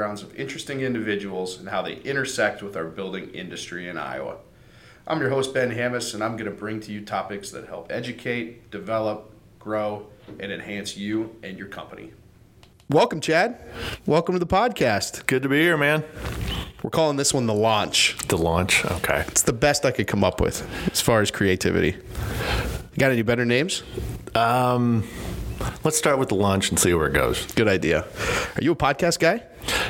backgrounds 0.00 0.22
of 0.22 0.34
interesting 0.34 0.80
individuals 0.80 1.58
and 1.58 1.68
how 1.68 1.82
they 1.82 1.96
intersect 1.96 2.62
with 2.62 2.74
our 2.74 2.86
building 2.86 3.28
industry 3.34 3.86
in 3.86 3.98
Iowa. 3.98 4.36
I'm 5.06 5.20
your 5.20 5.28
host, 5.28 5.52
Ben 5.52 5.70
Hammes, 5.72 6.14
and 6.14 6.24
I'm 6.24 6.38
going 6.38 6.50
to 6.50 6.56
bring 6.56 6.80
to 6.80 6.90
you 6.90 7.04
topics 7.04 7.50
that 7.50 7.66
help 7.66 7.92
educate, 7.92 8.70
develop, 8.70 9.30
grow, 9.58 10.06
and 10.38 10.50
enhance 10.50 10.96
you 10.96 11.36
and 11.42 11.58
your 11.58 11.66
company. 11.66 12.12
Welcome, 12.88 13.20
Chad. 13.20 13.60
Welcome 14.06 14.32
to 14.36 14.38
the 14.38 14.46
podcast. 14.46 15.26
Good 15.26 15.42
to 15.42 15.50
be 15.50 15.60
here, 15.60 15.76
man. 15.76 16.02
We're 16.82 16.88
calling 16.88 17.18
this 17.18 17.34
one 17.34 17.44
the 17.44 17.52
launch. 17.52 18.16
The 18.28 18.38
launch. 18.38 18.86
Okay. 18.86 19.24
It's 19.28 19.42
the 19.42 19.52
best 19.52 19.84
I 19.84 19.90
could 19.90 20.06
come 20.06 20.24
up 20.24 20.40
with 20.40 20.66
as 20.90 21.02
far 21.02 21.20
as 21.20 21.30
creativity. 21.30 21.90
You 21.90 22.98
got 22.98 23.12
any 23.12 23.20
better 23.20 23.44
names? 23.44 23.82
Um, 24.34 25.06
let's 25.84 25.98
start 25.98 26.18
with 26.18 26.30
the 26.30 26.36
launch 26.36 26.70
and 26.70 26.78
see 26.78 26.94
where 26.94 27.08
it 27.08 27.12
goes. 27.12 27.44
Good 27.52 27.68
idea. 27.68 28.06
Are 28.56 28.62
you 28.62 28.72
a 28.72 28.76
podcast 28.76 29.18
guy? 29.18 29.44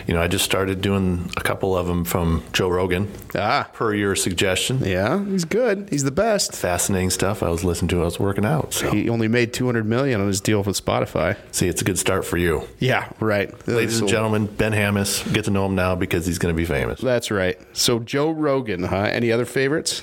You 0.07 0.15
know, 0.15 0.23
I 0.23 0.29
just 0.29 0.45
started 0.45 0.81
doing 0.81 1.31
a 1.37 1.41
couple 1.41 1.77
of 1.77 1.87
them 1.87 2.05
from 2.05 2.43
Joe 2.53 2.69
Rogan. 2.69 3.11
Ah. 3.35 3.69
Per 3.73 3.95
your 3.95 4.17
suggestion. 4.17 4.81
Yeah, 4.85 5.25
he's 5.25 5.45
good. 5.45 5.89
He's 5.91 6.05
the 6.05 6.11
best. 6.11 6.53
Fascinating 6.55 7.11
stuff. 7.11 7.43
I 7.43 7.49
was 7.51 7.65
listening 7.65 7.89
to. 7.91 8.03
I 8.03 8.05
was 8.05 8.19
working 8.21 8.45
out. 8.45 8.73
So. 8.75 8.91
He 8.91 9.09
only 9.09 9.29
made 9.29 9.53
200 9.53 9.85
million 9.87 10.21
on 10.21 10.27
his 10.27 10.41
deal 10.41 10.63
with 10.63 10.83
Spotify. 10.85 11.37
See, 11.53 11.69
it's 11.69 11.83
a 11.83 11.85
good 11.85 11.99
start 11.99 12.25
for 12.25 12.37
you. 12.37 12.67
Yeah, 12.79 13.09
right. 13.21 13.51
Ladies 13.69 13.95
So- 13.97 14.01
and 14.01 14.09
gentlemen, 14.09 14.47
Ben 14.47 14.73
Hammes. 14.73 15.23
Get 15.33 15.45
to 15.47 15.51
know 15.51 15.67
him 15.67 15.75
now 15.75 15.95
because 15.95 16.27
he's 16.27 16.39
going 16.39 16.55
to 16.55 16.57
be 16.57 16.65
famous. 16.67 17.01
That's 17.01 17.31
right. 17.31 17.59
So 17.73 17.99
Joe 18.01 18.31
Rogan, 18.31 18.85
huh? 18.85 19.09
Any 19.11 19.31
other 19.33 19.45
favorites? 19.45 20.03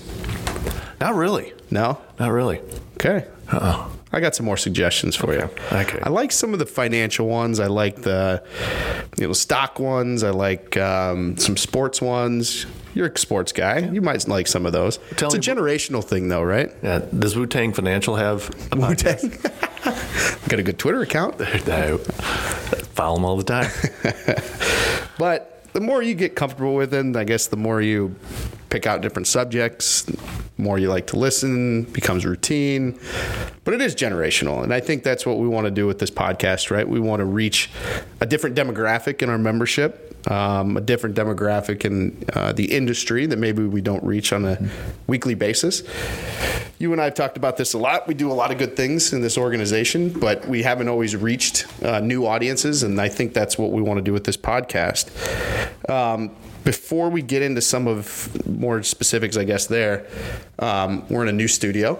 Not 0.99 1.15
really. 1.15 1.53
No. 1.69 1.99
Not 2.19 2.31
really. 2.31 2.59
Okay. 2.95 3.27
Uh-uh. 3.51 3.89
I 4.11 4.19
got 4.19 4.35
some 4.35 4.45
more 4.45 4.57
suggestions 4.57 5.15
for 5.15 5.33
you. 5.33 5.49
Okay. 5.71 5.99
I 6.01 6.09
like 6.09 6.31
some 6.31 6.53
of 6.53 6.59
the 6.59 6.65
financial 6.65 7.27
ones. 7.27 7.59
I 7.59 7.67
like 7.67 7.97
the, 7.97 8.41
you 9.17 9.27
know, 9.27 9.33
stock 9.33 9.79
ones. 9.79 10.23
I 10.23 10.29
like 10.29 10.77
um, 10.77 11.37
some 11.37 11.57
sports 11.57 12.01
ones. 12.01 12.65
You're 12.93 13.07
a 13.07 13.17
sports 13.17 13.51
guy. 13.51 13.79
You 13.79 14.01
might 14.01 14.27
like 14.27 14.47
some 14.47 14.65
of 14.65 14.71
those. 14.71 14.97
Tell 15.17 15.27
it's 15.33 15.47
a 15.47 15.51
generational 15.51 16.03
thing, 16.03 16.29
though, 16.29 16.41
right? 16.41 16.71
Yeah. 16.81 17.05
Does 17.17 17.35
Wu 17.35 17.45
Tang 17.45 17.73
Financial 17.73 18.15
have 18.15 18.49
a 18.71 18.77
podcast? 18.77 19.23
Wu-Tang. 19.23 20.39
got 20.47 20.59
a 20.59 20.63
good 20.63 20.79
Twitter 20.79 21.01
account. 21.01 21.35
I 21.41 21.97
follow 21.97 23.15
them 23.15 23.25
all 23.25 23.37
the 23.37 23.43
time. 23.43 23.69
But 25.17 25.63
the 25.73 25.81
more 25.81 26.01
you 26.01 26.13
get 26.13 26.35
comfortable 26.35 26.75
with 26.75 26.93
it, 26.93 27.15
I 27.15 27.23
guess 27.23 27.47
the 27.47 27.57
more 27.57 27.81
you 27.81 28.15
pick 28.69 28.85
out 28.85 29.01
different 29.01 29.27
subjects, 29.27 30.03
the 30.03 30.17
more 30.57 30.77
you 30.77 30.89
like 30.89 31.07
to 31.07 31.17
listen, 31.17 31.83
becomes 31.83 32.25
routine. 32.25 32.99
But 33.63 33.73
it 33.73 33.81
is 33.81 33.95
generational. 33.95 34.63
And 34.63 34.73
I 34.73 34.79
think 34.79 35.03
that's 35.03 35.25
what 35.25 35.37
we 35.37 35.47
want 35.47 35.65
to 35.65 35.71
do 35.71 35.87
with 35.87 35.99
this 35.99 36.11
podcast, 36.11 36.71
right? 36.71 36.87
We 36.87 36.99
want 36.99 37.19
to 37.19 37.25
reach 37.25 37.69
a 38.21 38.25
different 38.25 38.55
demographic 38.55 39.21
in 39.21 39.29
our 39.29 39.37
membership. 39.37 40.03
Um, 40.29 40.75
a 40.75 40.81
different 40.81 41.15
demographic 41.15 41.85
in 41.85 42.25
uh, 42.33 42.51
the 42.51 42.75
industry 42.75 43.27
that 43.27 43.37
maybe 43.37 43.63
we 43.63 43.79
don't 43.79 44.03
reach 44.03 44.33
on 44.33 44.43
a 44.43 44.69
weekly 45.05 45.35
basis. 45.35 45.83
You 46.79 46.91
and 46.91 46.99
I 46.99 47.05
have 47.05 47.13
talked 47.13 47.37
about 47.37 47.55
this 47.55 47.73
a 47.73 47.77
lot. 47.77 48.07
We 48.07 48.13
do 48.13 48.29
a 48.29 48.33
lot 48.33 48.51
of 48.51 48.57
good 48.57 48.75
things 48.75 49.13
in 49.13 49.21
this 49.21 49.37
organization, 49.37 50.09
but 50.09 50.45
we 50.45 50.63
haven't 50.63 50.89
always 50.89 51.15
reached 51.15 51.65
uh, 51.81 52.01
new 52.01 52.25
audiences, 52.25 52.83
and 52.83 52.99
I 52.99 53.07
think 53.07 53.33
that's 53.33 53.57
what 53.57 53.71
we 53.71 53.81
want 53.81 53.99
to 53.99 54.01
do 54.01 54.11
with 54.11 54.25
this 54.25 54.35
podcast. 54.35 55.09
Um, 55.89 56.35
before 56.67 57.07
we 57.09 57.21
get 57.21 57.41
into 57.41 57.61
some 57.61 57.87
of 57.87 58.45
more 58.45 58.83
specifics, 58.83 59.37
I 59.37 59.45
guess 59.45 59.67
there, 59.67 60.05
um, 60.59 61.07
we're 61.07 61.23
in 61.23 61.29
a 61.29 61.31
new 61.31 61.47
studio. 61.47 61.97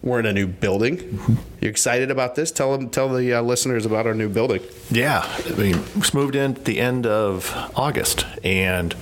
We're 0.00 0.18
in 0.18 0.24
a 0.24 0.32
new 0.32 0.46
building. 0.46 1.20
You 1.60 1.68
excited 1.68 2.10
about 2.10 2.34
this? 2.34 2.50
Tell 2.50 2.72
them, 2.72 2.88
tell 2.88 3.10
the 3.10 3.34
uh, 3.34 3.42
listeners 3.42 3.84
about 3.84 4.06
our 4.06 4.14
new 4.14 4.30
building. 4.30 4.62
Yeah, 4.90 5.20
I 5.44 5.50
mean, 5.50 5.84
we 5.94 6.02
moved 6.14 6.36
in 6.36 6.56
at 6.56 6.64
the 6.64 6.80
end 6.80 7.06
of 7.06 7.52
August, 7.76 8.24
and 8.42 8.96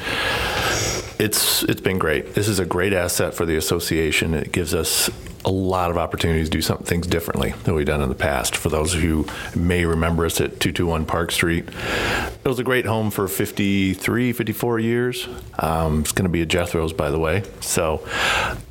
it's 1.20 1.62
it's 1.64 1.82
been 1.82 1.98
great. 1.98 2.34
This 2.34 2.48
is 2.48 2.58
a 2.58 2.64
great 2.64 2.94
asset 2.94 3.34
for 3.34 3.44
the 3.44 3.56
association. 3.56 4.32
It 4.32 4.52
gives 4.52 4.74
us 4.74 5.10
a 5.44 5.50
lot 5.50 5.90
of 5.90 5.98
opportunities 5.98 6.48
to 6.48 6.50
do 6.50 6.62
some 6.62 6.78
things 6.78 7.06
differently 7.06 7.52
than 7.64 7.74
we've 7.74 7.86
done 7.86 8.02
in 8.02 8.08
the 8.08 8.14
past. 8.14 8.56
For 8.56 8.68
those 8.68 8.94
who 8.94 9.26
may 9.54 9.84
remember 9.84 10.26
us 10.26 10.40
at 10.40 10.60
221 10.60 11.06
Park 11.06 11.30
Street, 11.30 11.66
it 11.66 12.48
was 12.48 12.58
a 12.58 12.64
great 12.64 12.86
home 12.86 13.10
for 13.10 13.28
53, 13.28 14.32
54 14.32 14.78
years. 14.78 15.28
Um, 15.58 16.00
it's 16.00 16.12
going 16.12 16.24
to 16.24 16.30
be 16.30 16.42
a 16.42 16.46
Jethro's, 16.46 16.92
by 16.92 17.10
the 17.10 17.18
way. 17.18 17.42
So, 17.60 18.06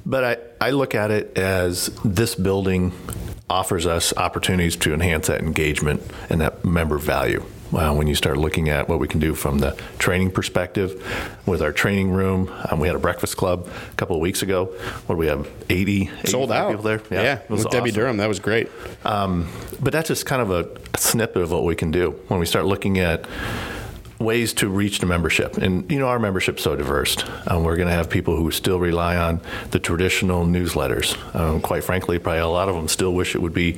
but 0.05 0.23
I, 0.23 0.67
I 0.67 0.71
look 0.71 0.93
at 0.93 1.11
it 1.11 1.37
as 1.37 1.87
this 2.03 2.35
building 2.35 2.93
offers 3.49 3.87
us 3.87 4.15
opportunities 4.15 4.75
to 4.77 4.93
enhance 4.93 5.27
that 5.27 5.41
engagement 5.41 6.03
and 6.29 6.41
that 6.41 6.63
member 6.63 6.99
value. 6.99 7.43
Wow, 7.71 7.93
when 7.93 8.07
you 8.07 8.15
start 8.15 8.37
looking 8.37 8.69
at 8.69 8.89
what 8.89 8.99
we 8.99 9.07
can 9.07 9.19
do 9.19 9.35
from 9.35 9.59
the 9.59 9.79
training 9.99 10.31
perspective 10.31 11.05
with 11.45 11.61
our 11.61 11.71
training 11.71 12.09
room, 12.11 12.51
um, 12.69 12.79
we 12.79 12.87
had 12.87 12.95
a 12.95 12.99
breakfast 12.99 13.37
club 13.37 13.67
a 13.91 13.95
couple 13.95 14.15
of 14.15 14.21
weeks 14.21 14.41
ago. 14.41 14.65
What 15.05 15.15
do 15.15 15.19
we 15.19 15.27
have? 15.27 15.47
80, 15.69 16.09
Sold 16.25 16.51
out. 16.51 16.69
people 16.69 16.83
there. 16.83 17.01
Yeah, 17.11 17.35
it 17.39 17.49
was 17.49 17.63
with 17.63 17.71
Debbie. 17.71 17.91
Durham. 17.91 18.17
That 18.17 18.27
was 18.27 18.39
great. 18.39 18.69
Um, 19.05 19.47
but 19.79 19.93
that's 19.93 20.07
just 20.07 20.25
kind 20.25 20.41
of 20.41 20.49
a, 20.49 20.67
a 20.93 20.97
snippet 20.97 21.43
of 21.43 21.51
what 21.51 21.63
we 21.63 21.75
can 21.75 21.91
do 21.91 22.11
when 22.27 22.39
we 22.39 22.47
start 22.47 22.65
looking 22.65 22.97
at 22.97 23.27
ways 24.19 24.51
to 24.53 24.67
reach 24.67 24.99
the 24.99 25.05
membership. 25.05 25.57
And, 25.57 25.89
you 25.91 25.97
know, 25.99 26.07
our 26.07 26.19
membership's 26.19 26.63
so 26.63 26.75
diverse. 26.75 27.15
Um, 27.47 27.63
we're 27.63 27.77
going 27.77 27.87
to 27.87 27.93
have 27.93 28.09
people 28.09 28.35
who 28.35 28.51
still 28.51 28.79
rely 28.79 29.15
on 29.15 29.41
the 29.71 29.79
traditional 29.79 30.45
newsletters. 30.45 31.15
Um, 31.35 31.61
quite 31.61 31.83
frankly, 31.83 32.19
probably 32.19 32.41
a 32.41 32.47
lot 32.47 32.67
of 32.67 32.75
them 32.75 32.87
still 32.89 33.13
wish 33.13 33.35
it 33.35 33.41
would 33.41 33.53
be 33.53 33.77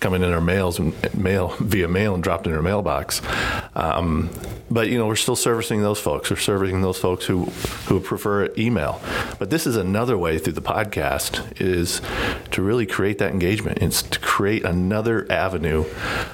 coming 0.00 0.22
in 0.22 0.32
our 0.32 0.40
mails 0.40 0.78
and 0.78 0.94
mail 1.14 1.48
via 1.60 1.88
mail 1.88 2.14
and 2.14 2.22
dropped 2.22 2.46
in 2.46 2.52
our 2.52 2.62
mailbox. 2.62 3.22
Um, 3.74 4.30
but 4.70 4.88
you 4.88 4.98
know, 4.98 5.06
we're 5.06 5.16
still 5.16 5.36
servicing 5.36 5.82
those 5.82 6.00
folks. 6.00 6.30
We're 6.30 6.36
servicing 6.36 6.82
those 6.82 6.98
folks 6.98 7.24
who 7.26 7.44
who 7.86 8.00
prefer 8.00 8.50
email. 8.58 9.00
But 9.38 9.50
this 9.50 9.66
is 9.66 9.76
another 9.76 10.18
way 10.18 10.38
through 10.38 10.54
the 10.54 10.62
podcast 10.62 11.60
is 11.60 12.00
to 12.50 12.62
really 12.62 12.86
create 12.86 13.18
that 13.18 13.32
engagement. 13.32 13.78
It's 13.78 14.02
to 14.02 14.18
create 14.18 14.64
another 14.64 15.30
avenue 15.30 15.84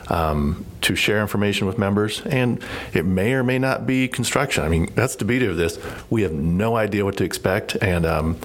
um, 0.09 0.65
to 0.83 0.97
share 0.97 1.21
information 1.21 1.67
with 1.67 1.79
members, 1.79 2.23
and 2.23 2.63
it 2.93 3.05
may 3.05 3.35
or 3.35 3.45
may 3.45 3.59
not 3.59 3.87
be 3.87 4.09
construction. 4.09 4.65
I 4.65 4.69
mean, 4.69 4.91
that's 4.95 5.17
the 5.17 5.25
beauty 5.25 5.47
of 5.47 5.57
this. 5.57 5.79
We 6.11 6.23
have 6.23 6.33
no 6.33 6.77
idea 6.77 7.05
what 7.05 7.17
to 7.19 7.25
expect, 7.25 7.77
and 7.77 8.05
um, 8.07 8.39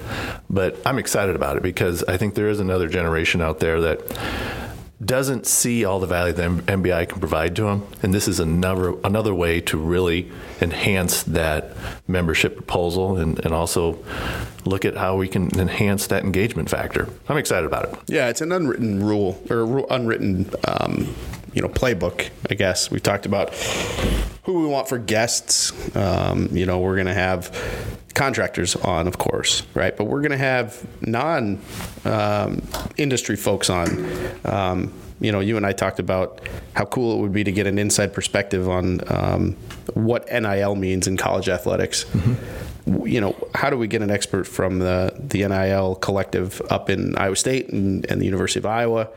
but 0.48 0.76
I'm 0.86 0.98
excited 0.98 1.34
about 1.34 1.56
it 1.56 1.62
because 1.62 2.04
I 2.04 2.16
think 2.16 2.34
there 2.34 2.48
is 2.48 2.60
another 2.60 2.88
generation 2.88 3.40
out 3.40 3.60
there 3.60 3.80
that 3.80 4.00
doesn't 5.04 5.46
see 5.46 5.84
all 5.84 6.00
the 6.00 6.06
value 6.06 6.32
that 6.32 6.50
MBI 6.66 7.08
can 7.08 7.20
provide 7.20 7.54
to 7.56 7.62
them, 7.62 7.86
and 8.02 8.12
this 8.12 8.26
is 8.26 8.40
another 8.40 8.94
another 9.04 9.32
way 9.32 9.60
to 9.60 9.78
really 9.78 10.30
enhance 10.60 11.22
that 11.22 11.72
membership 12.08 12.56
proposal 12.56 13.16
and, 13.16 13.38
and 13.44 13.54
also 13.54 14.04
look 14.64 14.84
at 14.84 14.96
how 14.96 15.16
we 15.16 15.28
can 15.28 15.56
enhance 15.58 16.08
that 16.08 16.24
engagement 16.24 16.68
factor. 16.68 17.08
I'm 17.28 17.36
excited 17.38 17.66
about 17.66 17.84
it. 17.84 17.98
Yeah, 18.08 18.28
it's 18.28 18.40
an 18.40 18.50
unwritten 18.50 19.04
rule 19.04 19.40
or 19.48 19.86
unwritten, 19.90 20.50
um, 20.66 21.14
you 21.52 21.62
know, 21.62 21.68
playbook. 21.68 22.30
I 22.50 22.54
guess 22.54 22.90
we've 22.90 23.02
talked 23.02 23.24
about 23.24 23.54
who 24.44 24.62
we 24.62 24.66
want 24.66 24.88
for 24.88 24.98
guests. 24.98 25.96
Um, 25.96 26.48
you 26.52 26.66
know, 26.66 26.78
we're 26.78 26.96
going 26.96 27.06
to 27.06 27.14
have 27.14 27.50
contractors 28.14 28.74
on, 28.76 29.06
of 29.06 29.18
course, 29.18 29.62
right? 29.74 29.96
But 29.96 30.04
we're 30.04 30.20
going 30.20 30.32
to 30.32 30.38
have 30.38 30.86
non 31.06 31.60
um, 32.04 32.62
industry 32.96 33.36
folks 33.36 33.70
on. 33.70 34.06
Um, 34.44 34.92
you 35.20 35.32
know, 35.32 35.40
you 35.40 35.56
and 35.56 35.66
I 35.66 35.72
talked 35.72 35.98
about 35.98 36.40
how 36.74 36.84
cool 36.84 37.18
it 37.18 37.22
would 37.22 37.32
be 37.32 37.44
to 37.44 37.52
get 37.52 37.66
an 37.66 37.78
inside 37.78 38.12
perspective 38.12 38.68
on 38.68 39.00
um, 39.08 39.56
what 39.94 40.30
NIL 40.30 40.76
means 40.76 41.06
in 41.06 41.16
college 41.16 41.48
athletics. 41.48 42.04
You 43.06 43.20
know, 43.20 43.36
how 43.54 43.68
do 43.68 43.76
we 43.76 43.86
get 43.86 44.00
an 44.00 44.10
expert 44.10 44.44
from 44.44 44.78
the, 44.78 45.12
the 45.18 45.46
NIL 45.46 45.96
collective 45.96 46.62
up 46.70 46.88
in 46.88 47.16
Iowa 47.18 47.36
State 47.36 47.68
and, 47.70 48.10
and 48.10 48.20
the 48.20 48.24
University 48.24 48.60
of 48.60 48.66
Iowa? 48.66 49.08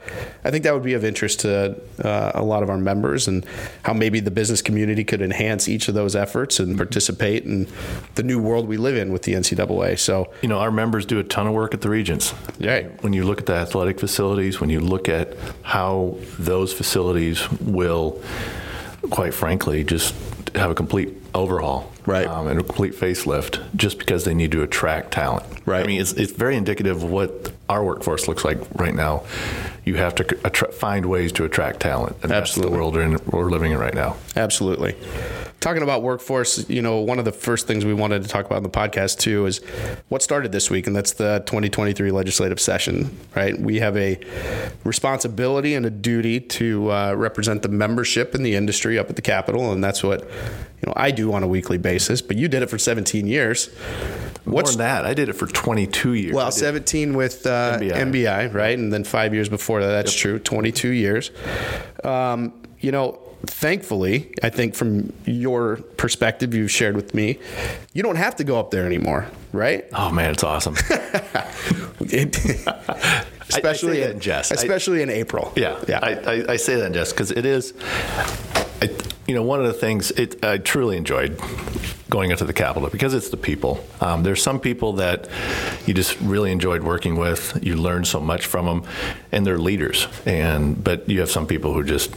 I 0.43 0.51
think 0.51 0.63
that 0.65 0.73
would 0.73 0.83
be 0.83 0.93
of 0.93 1.05
interest 1.05 1.39
to 1.41 1.79
uh, 2.03 2.31
a 2.35 2.43
lot 2.43 2.63
of 2.63 2.69
our 2.69 2.77
members 2.77 3.27
and 3.29 3.45
how 3.83 3.93
maybe 3.93 4.19
the 4.19 4.31
business 4.31 4.61
community 4.61 5.03
could 5.05 5.21
enhance 5.21 5.69
each 5.69 5.87
of 5.87 5.93
those 5.93 6.15
efforts 6.15 6.59
and 6.59 6.75
participate 6.75 7.45
in 7.45 7.67
the 8.15 8.23
new 8.23 8.41
world 8.41 8.67
we 8.67 8.75
live 8.77 8.97
in 8.97 9.13
with 9.13 9.23
the 9.23 9.33
NCAA. 9.33 9.97
So, 9.97 10.31
You 10.41 10.49
know, 10.49 10.59
our 10.59 10.71
members 10.71 11.05
do 11.05 11.19
a 11.19 11.23
ton 11.23 11.47
of 11.47 11.53
work 11.53 11.73
at 11.73 11.81
the 11.81 11.89
Regents. 11.89 12.33
yeah, 12.59 12.87
When 13.01 13.13
you 13.13 13.23
look 13.23 13.39
at 13.39 13.45
the 13.45 13.55
athletic 13.55 13.99
facilities, 13.99 14.59
when 14.59 14.69
you 14.69 14.81
look 14.81 15.07
at 15.07 15.37
how 15.61 16.17
those 16.37 16.73
facilities 16.73 17.49
will, 17.61 18.21
quite 19.09 19.33
frankly, 19.33 19.83
just 19.83 20.13
have 20.55 20.71
a 20.71 20.75
complete 20.75 21.09
overhaul, 21.33 21.91
Right. 22.05 22.27
um, 22.27 22.47
and 22.47 22.59
a 22.59 22.63
complete 22.63 22.93
facelift, 22.93 23.59
just 23.75 23.97
because 23.99 24.25
they 24.25 24.33
need 24.33 24.51
to 24.51 24.63
attract 24.63 25.11
talent. 25.11 25.45
Right. 25.65 25.83
I 25.83 25.87
mean, 25.87 26.01
it's 26.01 26.13
it's 26.13 26.31
very 26.31 26.55
indicative 26.57 26.97
of 27.03 27.09
what 27.09 27.51
our 27.69 27.83
workforce 27.83 28.27
looks 28.27 28.43
like 28.43 28.57
right 28.75 28.93
now. 28.93 29.23
You 29.85 29.95
have 29.95 30.13
to 30.15 30.37
attra- 30.45 30.71
find 30.71 31.05
ways 31.07 31.31
to 31.33 31.43
attract 31.45 31.79
talent, 31.79 32.17
and 32.23 32.31
Absolutely. 32.31 32.69
that's 32.69 32.71
the 32.71 32.77
world 32.77 32.95
we're, 32.95 33.01
in, 33.01 33.17
we're 33.27 33.49
living 33.49 33.71
in 33.71 33.77
right 33.79 33.93
now. 33.95 34.15
Absolutely. 34.35 34.95
Talking 35.61 35.83
about 35.83 36.01
workforce, 36.01 36.67
you 36.69 36.81
know, 36.81 36.99
one 36.99 37.19
of 37.19 37.25
the 37.25 37.31
first 37.31 37.67
things 37.67 37.85
we 37.85 37.93
wanted 37.93 38.23
to 38.23 38.27
talk 38.27 38.45
about 38.47 38.57
in 38.57 38.63
the 38.63 38.69
podcast 38.69 39.19
too 39.19 39.45
is 39.45 39.59
what 40.09 40.21
started 40.21 40.51
this 40.51 40.69
week, 40.69 40.87
and 40.87 40.95
that's 40.95 41.13
the 41.13 41.43
2023 41.45 42.11
legislative 42.11 42.59
session. 42.59 43.17
Right, 43.35 43.57
we 43.57 43.79
have 43.79 43.95
a 43.95 44.19
responsibility 44.83 45.75
and 45.75 45.85
a 45.85 45.89
duty 45.89 46.39
to 46.41 46.91
uh, 46.91 47.13
represent 47.13 47.61
the 47.61 47.69
membership 47.69 48.35
in 48.35 48.43
the 48.43 48.55
industry 48.55 48.99
up 48.99 49.09
at 49.09 49.15
the 49.15 49.21
Capitol, 49.21 49.71
and 49.71 49.83
that's 49.83 50.03
what 50.03 50.21
you 50.21 50.87
know 50.87 50.93
I 50.95 51.11
do 51.11 51.31
on 51.31 51.43
a 51.43 51.47
weekly 51.47 51.77
basis. 51.77 52.21
But 52.21 52.37
you 52.37 52.47
did 52.47 52.63
it 52.63 52.69
for 52.69 52.79
17 52.79 53.27
years. 53.27 53.69
More 54.43 54.63
than 54.63 54.79
that, 54.79 55.05
I 55.05 55.13
did 55.13 55.29
it 55.29 55.33
for 55.33 55.45
22 55.45 56.13
years. 56.13 56.33
Well, 56.33 56.51
17 56.51 57.15
with 57.15 57.45
uh, 57.45 57.77
MBI. 57.79 57.91
MBI. 57.91 58.53
right? 58.53 58.77
And 58.77 58.91
then 58.91 59.03
five 59.03 59.35
years 59.35 59.47
before 59.47 59.81
that, 59.81 59.91
that's 59.91 60.13
yep. 60.15 60.21
true, 60.21 60.39
22 60.39 60.89
years. 60.89 61.29
Um, 62.03 62.53
you 62.79 62.91
know, 62.91 63.20
thankfully, 63.45 64.33
I 64.43 64.49
think 64.49 64.75
from 64.75 65.13
your 65.25 65.77
perspective, 65.97 66.53
you've 66.53 66.71
shared 66.71 66.95
with 66.95 67.13
me, 67.13 67.39
you 67.93 68.03
don't 68.03 68.15
have 68.15 68.35
to 68.37 68.43
go 68.43 68.59
up 68.59 68.71
there 68.71 68.85
anymore, 68.85 69.27
right? 69.53 69.85
Oh 69.93 70.11
man, 70.11 70.31
it's 70.31 70.43
awesome. 70.43 70.75
it, 71.99 72.37
especially 73.49 74.03
I, 74.03 74.07
I 74.07 74.11
in 74.11 74.19
jest. 74.19 74.51
Especially 74.51 74.99
I, 74.99 75.03
in 75.03 75.09
April. 75.09 75.51
Yeah, 75.55 75.79
yeah. 75.87 75.99
I, 76.01 76.53
I, 76.53 76.55
say 76.57 76.75
that 76.75 76.87
in 76.87 76.93
jest 76.93 77.13
because 77.13 77.31
it 77.31 77.45
is. 77.45 77.73
You 79.27 79.35
know, 79.35 79.43
one 79.43 79.59
of 79.59 79.67
the 79.67 79.73
things 79.73 80.11
it, 80.11 80.43
I 80.43 80.57
truly 80.57 80.97
enjoyed 80.97 81.39
going 82.09 82.31
into 82.31 82.43
the 82.43 82.53
Capitol 82.53 82.89
because 82.89 83.13
it's 83.13 83.29
the 83.29 83.37
people. 83.37 83.83
Um, 84.01 84.23
there's 84.23 84.43
some 84.43 84.59
people 84.59 84.93
that 84.93 85.29
you 85.85 85.93
just 85.93 86.19
really 86.19 86.51
enjoyed 86.51 86.83
working 86.83 87.15
with. 87.15 87.57
You 87.61 87.77
learn 87.77 88.03
so 88.05 88.19
much 88.19 88.45
from 88.45 88.65
them, 88.65 88.83
and 89.31 89.45
they're 89.45 89.57
leaders. 89.57 90.07
And 90.25 90.83
but 90.83 91.07
you 91.09 91.19
have 91.21 91.31
some 91.31 91.47
people 91.47 91.73
who 91.73 91.83
just 91.83 92.13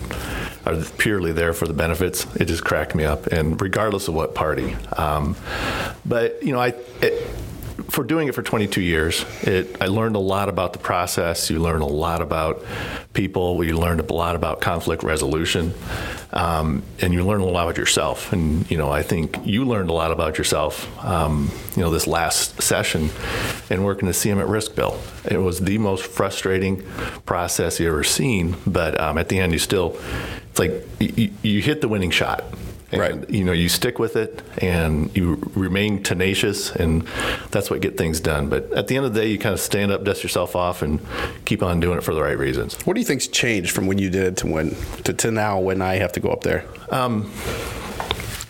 are 0.66 0.76
purely 0.98 1.32
there 1.32 1.52
for 1.52 1.66
the 1.66 1.74
benefits. 1.74 2.26
It 2.36 2.46
just 2.46 2.64
cracked 2.64 2.94
me 2.94 3.04
up, 3.04 3.26
and 3.28 3.60
regardless 3.60 4.08
of 4.08 4.14
what 4.14 4.34
party. 4.34 4.74
Um, 4.96 5.36
but 6.04 6.42
you 6.42 6.52
know, 6.52 6.60
I. 6.60 6.74
It, 7.00 7.30
for 7.88 8.04
doing 8.04 8.28
it 8.28 8.34
for 8.34 8.42
22 8.42 8.80
years, 8.80 9.24
it, 9.42 9.76
I 9.80 9.86
learned 9.86 10.14
a 10.14 10.20
lot 10.20 10.48
about 10.48 10.72
the 10.72 10.78
process. 10.78 11.50
You 11.50 11.58
learn 11.58 11.80
a 11.80 11.86
lot 11.86 12.22
about 12.22 12.64
people. 13.12 13.64
You 13.64 13.76
learned 13.78 14.00
a 14.00 14.12
lot 14.12 14.36
about 14.36 14.60
conflict 14.60 15.02
resolution, 15.02 15.74
um, 16.32 16.84
and 17.00 17.12
you 17.12 17.24
learn 17.24 17.40
a 17.40 17.44
lot 17.44 17.64
about 17.64 17.76
yourself. 17.76 18.32
And 18.32 18.70
you 18.70 18.76
know, 18.76 18.90
I 18.90 19.02
think 19.02 19.44
you 19.44 19.64
learned 19.64 19.90
a 19.90 19.92
lot 19.92 20.12
about 20.12 20.38
yourself. 20.38 20.88
Um, 21.04 21.50
you 21.74 21.82
know, 21.82 21.90
this 21.90 22.06
last 22.06 22.62
session, 22.62 23.10
and 23.70 23.84
working 23.84 24.06
the 24.06 24.14
CM 24.14 24.40
at 24.40 24.46
Risk 24.46 24.76
bill. 24.76 25.00
It 25.24 25.38
was 25.38 25.58
the 25.58 25.78
most 25.78 26.06
frustrating 26.06 26.84
process 27.26 27.80
you 27.80 27.88
ever 27.88 28.04
seen. 28.04 28.56
But 28.66 29.00
um, 29.00 29.18
at 29.18 29.28
the 29.28 29.40
end, 29.40 29.52
you 29.52 29.58
still, 29.58 29.98
it's 30.50 30.60
like 30.60 30.86
you, 31.00 31.32
you 31.42 31.60
hit 31.60 31.80
the 31.80 31.88
winning 31.88 32.10
shot 32.10 32.44
and, 32.94 33.20
right. 33.20 33.30
You 33.30 33.44
know, 33.44 33.52
you 33.52 33.68
stick 33.68 33.98
with 33.98 34.16
it 34.16 34.42
and 34.58 35.14
you 35.16 35.36
remain 35.54 36.02
tenacious, 36.02 36.70
and 36.70 37.06
that's 37.50 37.70
what 37.70 37.80
get 37.80 37.96
things 37.96 38.20
done. 38.20 38.48
But 38.48 38.72
at 38.72 38.88
the 38.88 38.96
end 38.96 39.06
of 39.06 39.14
the 39.14 39.20
day, 39.20 39.28
you 39.28 39.38
kind 39.38 39.52
of 39.52 39.60
stand 39.60 39.92
up, 39.92 40.04
dust 40.04 40.22
yourself 40.22 40.56
off, 40.56 40.82
and 40.82 41.00
keep 41.44 41.62
on 41.62 41.80
doing 41.80 41.98
it 41.98 42.04
for 42.04 42.14
the 42.14 42.22
right 42.22 42.38
reasons. 42.38 42.74
What 42.86 42.94
do 42.94 43.00
you 43.00 43.06
think's 43.06 43.26
changed 43.26 43.72
from 43.72 43.86
when 43.86 43.98
you 43.98 44.10
did 44.10 44.24
it 44.24 44.36
to 44.38 44.46
when 44.46 44.76
to, 45.04 45.12
to 45.12 45.30
now 45.30 45.60
when 45.60 45.82
I 45.82 45.96
have 45.96 46.12
to 46.12 46.20
go 46.20 46.30
up 46.30 46.42
there? 46.42 46.64
Um, 46.90 47.30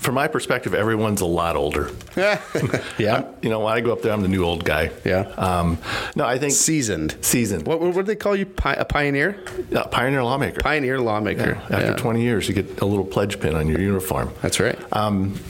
from 0.04 0.14
my 0.14 0.28
perspective, 0.28 0.74
everyone's 0.74 1.22
a 1.22 1.26
lot 1.26 1.56
older. 1.56 1.90
yeah. 2.16 3.24
you 3.40 3.48
know, 3.48 3.60
when 3.60 3.72
I 3.72 3.80
go 3.80 3.90
up 3.92 4.02
there, 4.02 4.12
I'm 4.12 4.20
the 4.20 4.28
new 4.28 4.44
old 4.44 4.62
guy. 4.62 4.90
Yeah. 5.02 5.20
Um, 5.36 5.78
no, 6.14 6.26
I 6.26 6.38
think 6.38 6.52
seasoned. 6.52 7.16
Seasoned. 7.22 7.66
What, 7.66 7.80
what 7.80 7.94
do 7.94 8.02
they 8.02 8.14
call 8.14 8.36
you? 8.36 8.44
Pi- 8.44 8.74
a 8.74 8.84
pioneer? 8.84 9.42
Yeah, 9.70 9.84
pioneer 9.84 10.22
lawmaker. 10.22 10.60
Pioneer 10.60 11.00
lawmaker. 11.00 11.58
Yeah. 11.70 11.76
After 11.76 11.86
yeah. 11.86 11.96
20 11.96 12.22
years, 12.22 12.48
you 12.48 12.54
get 12.54 12.82
a 12.82 12.84
little 12.84 13.04
pledge 13.04 13.40
pin 13.40 13.56
on 13.56 13.66
your 13.66 13.80
uniform. 13.80 14.30
That's 14.42 14.60
right. 14.60 14.78
Um, 14.92 15.40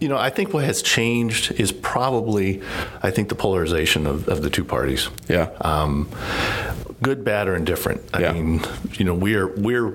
you 0.00 0.08
know, 0.08 0.18
I 0.18 0.30
think 0.30 0.52
what 0.52 0.64
has 0.64 0.82
changed 0.82 1.52
is 1.52 1.70
probably, 1.70 2.60
I 3.04 3.12
think, 3.12 3.28
the 3.28 3.36
polarization 3.36 4.08
of, 4.08 4.26
of 4.28 4.42
the 4.42 4.50
two 4.50 4.64
parties. 4.64 5.08
Yeah. 5.28 5.50
Um, 5.60 6.10
good, 7.02 7.24
bad, 7.24 7.46
or 7.46 7.54
indifferent. 7.54 8.02
I 8.12 8.22
yeah. 8.22 8.32
mean, 8.32 8.62
you 8.94 9.04
know, 9.04 9.14
we're 9.14 9.46
we're 9.46 9.94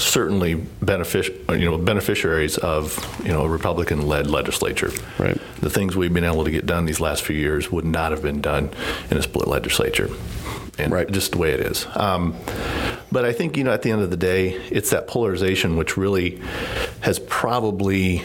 certainly 0.00 0.56
benefic- 0.56 1.58
you 1.58 1.70
know, 1.70 1.78
beneficiaries 1.78 2.58
of 2.58 2.98
you 3.24 3.32
know 3.32 3.42
a 3.42 3.48
Republican-led 3.48 4.26
legislature. 4.28 4.90
Right. 5.18 5.38
The 5.60 5.70
things 5.70 5.96
we've 5.96 6.12
been 6.12 6.24
able 6.24 6.44
to 6.44 6.50
get 6.50 6.66
done 6.66 6.86
these 6.86 7.00
last 7.00 7.22
few 7.22 7.36
years 7.36 7.70
would 7.70 7.84
not 7.84 8.12
have 8.12 8.22
been 8.22 8.40
done 8.40 8.70
in 9.10 9.16
a 9.16 9.22
split 9.22 9.48
legislature, 9.48 10.08
and 10.78 10.92
right. 10.92 11.10
just 11.10 11.32
the 11.32 11.38
way 11.38 11.52
it 11.52 11.60
is. 11.60 11.86
Um, 11.94 12.36
but 13.10 13.24
I 13.24 13.32
think 13.32 13.56
you 13.56 13.64
know 13.64 13.72
at 13.72 13.82
the 13.82 13.90
end 13.90 14.02
of 14.02 14.10
the 14.10 14.16
day, 14.16 14.50
it's 14.70 14.90
that 14.90 15.06
polarization 15.06 15.76
which 15.76 15.96
really 15.96 16.40
has 17.00 17.18
probably. 17.18 18.24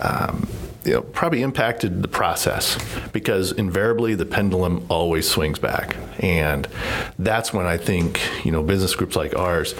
Um, 0.00 0.48
you 0.84 0.92
know, 0.92 1.02
probably 1.02 1.42
impacted 1.42 2.02
the 2.02 2.08
process 2.08 2.78
because 3.12 3.52
invariably 3.52 4.14
the 4.14 4.26
pendulum 4.26 4.84
always 4.88 5.28
swings 5.28 5.58
back, 5.58 5.96
and 6.18 6.68
that's 7.18 7.52
when 7.52 7.66
I 7.66 7.76
think 7.76 8.20
you 8.44 8.52
know 8.52 8.62
business 8.62 8.94
groups 8.94 9.16
like 9.16 9.36
ours, 9.36 9.74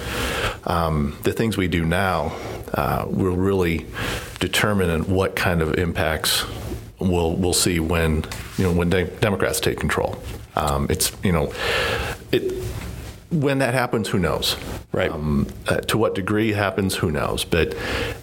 um, 0.64 1.16
the 1.22 1.32
things 1.32 1.56
we 1.56 1.68
do 1.68 1.84
now, 1.84 2.36
uh, 2.72 3.06
will 3.08 3.36
really 3.36 3.86
determine 4.40 5.02
what 5.02 5.36
kind 5.36 5.62
of 5.62 5.78
impacts 5.78 6.44
we'll 6.98 7.34
we'll 7.36 7.52
see 7.52 7.80
when 7.80 8.24
you 8.56 8.64
know 8.64 8.72
when 8.72 8.90
de- 8.90 9.04
Democrats 9.04 9.60
take 9.60 9.78
control. 9.78 10.16
Um, 10.56 10.86
it's 10.88 11.12
you 11.22 11.32
know 11.32 11.52
it 12.32 12.63
when 13.34 13.58
that 13.58 13.74
happens, 13.74 14.08
who 14.08 14.18
knows? 14.18 14.56
Right. 14.92 15.10
Um, 15.10 15.48
uh, 15.66 15.78
to 15.78 15.98
what 15.98 16.14
degree 16.14 16.52
happens, 16.52 16.94
who 16.94 17.10
knows? 17.10 17.44
But 17.44 17.74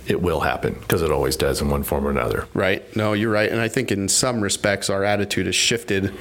it 0.08 0.22
will 0.22 0.40
happen 0.40 0.74
because 0.75 1.02
it 1.02 1.12
always 1.12 1.36
does 1.36 1.62
in 1.62 1.69
one 1.69 1.84
form 1.84 2.08
or 2.08 2.10
another. 2.10 2.48
Right. 2.54 2.96
No, 2.96 3.13
you're 3.13 3.31
right. 3.31 3.52
And 3.52 3.60
I 3.60 3.68
think 3.68 3.92
in 3.92 4.08
some 4.08 4.42
respects, 4.42 4.90
our 4.90 5.04
attitude 5.04 5.48
has 5.48 5.56
shifted 5.56 6.18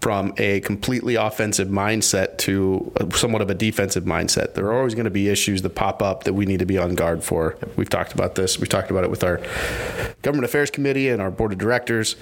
from 0.00 0.32
a 0.38 0.60
completely 0.60 1.16
offensive 1.16 1.68
mindset 1.68 2.38
to 2.38 2.92
somewhat 3.12 3.42
of 3.42 3.50
a 3.50 3.54
defensive 3.54 4.04
mindset. 4.04 4.54
There 4.54 4.66
are 4.66 4.78
always 4.78 4.94
going 4.94 5.04
to 5.04 5.10
be 5.10 5.28
issues 5.28 5.62
that 5.62 5.70
pop 5.70 6.00
up 6.00 6.24
that 6.24 6.34
we 6.34 6.46
need 6.46 6.60
to 6.60 6.66
be 6.66 6.78
on 6.78 6.94
guard 6.94 7.24
for. 7.24 7.56
We've 7.76 7.90
talked 7.90 8.12
about 8.12 8.36
this. 8.36 8.58
We've 8.58 8.68
talked 8.68 8.90
about 8.90 9.04
it 9.04 9.10
with 9.10 9.24
our 9.24 9.40
government 10.22 10.44
affairs 10.44 10.70
committee 10.70 11.08
and 11.08 11.20
our 11.20 11.30
board 11.30 11.52
of 11.52 11.58
directors. 11.58 12.14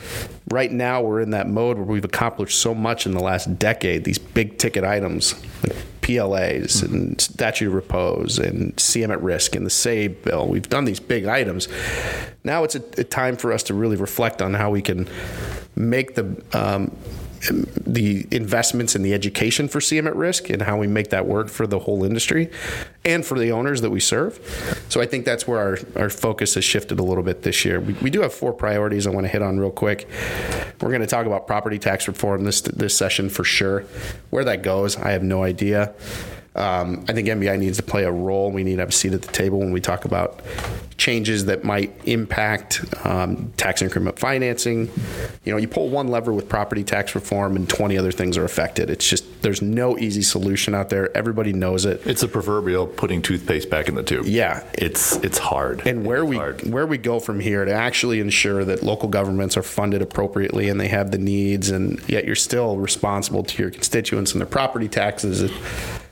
Right 0.49 0.73
now, 0.73 1.03
we're 1.03 1.21
in 1.21 1.31
that 1.31 1.49
mode 1.49 1.77
where 1.77 1.87
we've 1.87 2.05
accomplished 2.05 2.59
so 2.59 2.75
much 2.75 3.05
in 3.05 3.13
the 3.13 3.23
last 3.23 3.59
decade, 3.59 4.05
these 4.05 4.19
big 4.19 4.59
ticket 4.59 4.85
items. 4.85 5.35
Like 5.63 5.76
PLAs 6.07 6.83
mm-hmm. 6.83 6.95
and 6.95 7.21
statute 7.21 7.67
of 7.67 7.75
repose 7.75 8.39
and 8.39 8.77
CM 8.77 9.11
at 9.11 9.21
risk 9.21 9.57
and 9.57 9.67
the 9.67 9.71
SAVE 9.71 10.23
bill. 10.23 10.47
We've 10.47 10.69
done 10.69 10.85
these 10.85 11.01
big 11.01 11.27
items. 11.27 11.67
Now 12.45 12.63
it's 12.63 12.77
a, 12.77 12.83
a 12.99 13.05
time 13.05 13.37
for 13.37 13.53
us 13.53 13.65
to 13.65 13.75
really 13.75 13.97
reflect 13.97 14.41
on 14.41 14.55
how 14.55 14.71
we 14.71 14.83
can 14.83 15.09
make 15.75 16.15
the 16.15 16.41
um, 16.53 16.97
the 17.87 18.27
investments 18.31 18.97
in 18.97 19.03
the 19.03 19.15
education 19.15 19.69
for 19.69 19.81
CM 19.81 20.07
at 20.07 20.17
risk 20.17 20.51
and 20.51 20.63
how 20.63 20.77
we 20.77 20.87
make 20.87 21.11
that 21.11 21.27
work 21.27 21.49
for 21.49 21.67
the 21.67 21.79
whole 21.81 22.05
industry 22.05 22.51
and 23.05 23.25
for 23.25 23.39
the 23.39 23.53
owners 23.53 23.81
that 23.83 23.91
we 23.91 24.01
serve. 24.01 24.85
So 24.89 25.01
I 25.01 25.07
think 25.07 25.25
that's 25.25 25.47
where 25.47 25.59
our, 25.59 25.79
our 25.97 26.11
focus 26.11 26.55
has 26.55 26.65
shifted 26.65 26.99
a 26.99 27.03
little 27.03 27.23
bit 27.23 27.43
this 27.43 27.65
year. 27.65 27.81
We, 27.81 27.95
we 27.95 28.11
do 28.11 28.23
have 28.23 28.33
four 28.33 28.53
priorities 28.53 29.07
I 29.07 29.11
want 29.11 29.25
to 29.25 29.29
hit 29.29 29.43
on 29.43 29.59
real 29.59 29.71
quick. 29.71 30.09
We're 30.81 30.91
going 30.91 31.01
to 31.01 31.07
talk 31.07 31.27
about 31.27 31.47
property 31.47 31.79
tax 31.79 32.09
reform 32.09 32.45
this 32.45 32.61
this 32.61 32.97
session 32.97 33.29
for 33.29 33.45
sure. 33.45 33.85
Where 34.31 34.45
that 34.45 34.63
goes, 34.63 34.97
I 34.97 35.13
have 35.13 35.23
no 35.23 35.43
idea. 35.43 35.95
Um, 36.55 37.05
I 37.07 37.13
think 37.13 37.29
MBI 37.29 37.59
needs 37.59 37.77
to 37.77 37.83
play 37.83 38.05
a 38.05 38.11
role. 38.11 38.51
We 38.51 38.65
need 38.65 38.77
to 38.77 38.81
have 38.81 38.89
a 38.89 38.93
seat 38.93 39.13
at 39.13 39.23
the 39.23 39.33
table 39.33 39.59
when 39.59 39.73
we 39.73 39.81
talk 39.81 40.07
about 40.07 40.41
changes 41.07 41.45
that 41.45 41.63
might 41.63 41.93
impact 42.05 42.85
um, 43.07 43.53
tax 43.57 43.81
increment 43.81 44.19
financing. 44.19 44.91
You 45.45 45.53
know, 45.53 45.57
you 45.57 45.69
pull 45.69 45.89
one 45.89 46.09
lever 46.09 46.33
with 46.33 46.49
property 46.49 46.83
tax 46.83 47.15
reform, 47.15 47.55
and 47.55 47.69
20 47.69 47.97
other 47.97 48.11
things 48.11 48.37
are 48.37 48.45
affected. 48.45 48.91
It's 48.91 49.09
just 49.09 49.25
there's 49.41 49.63
no 49.63 49.97
easy 49.99 50.23
solution 50.23 50.75
out 50.75 50.89
there. 50.89 51.17
Everybody 51.17 51.53
knows 51.53 51.85
it. 51.85 52.05
It's 52.05 52.25
a 52.25 52.29
proverbial 52.29 52.89
putting 52.89 53.23
toothpaste 53.23 53.71
back 53.71 53.87
in 53.87 53.95
the 53.95 54.03
tube. 54.03 54.27
Yeah, 54.27 54.65
it's 54.75 55.15
it's 55.19 55.39
hard. 55.39 55.87
And 55.87 56.05
where 56.05 56.25
we 56.25 56.39
hard. 56.39 56.63
where 56.63 56.89
we 56.89 56.99
go 56.99 57.21
from 57.21 57.39
here 57.39 57.65
to 57.65 57.73
actually 57.73 58.19
ensure 58.19 58.65
that 58.65 58.83
local 58.83 59.09
governments 59.09 59.57
are 59.57 59.63
funded 59.63 60.03
appropriately 60.03 60.69
and 60.69 60.81
they 60.81 60.89
have 60.89 61.13
the 61.13 61.19
needs, 61.19 61.71
and 61.71 62.03
yet 62.09 62.25
you're 62.25 62.35
still 62.35 62.79
responsible 62.79 63.45
to 63.45 63.63
your 63.63 63.71
constituents 63.71 64.33
and 64.33 64.41
their 64.41 64.49
property 64.49 64.89
taxes. 64.89 65.49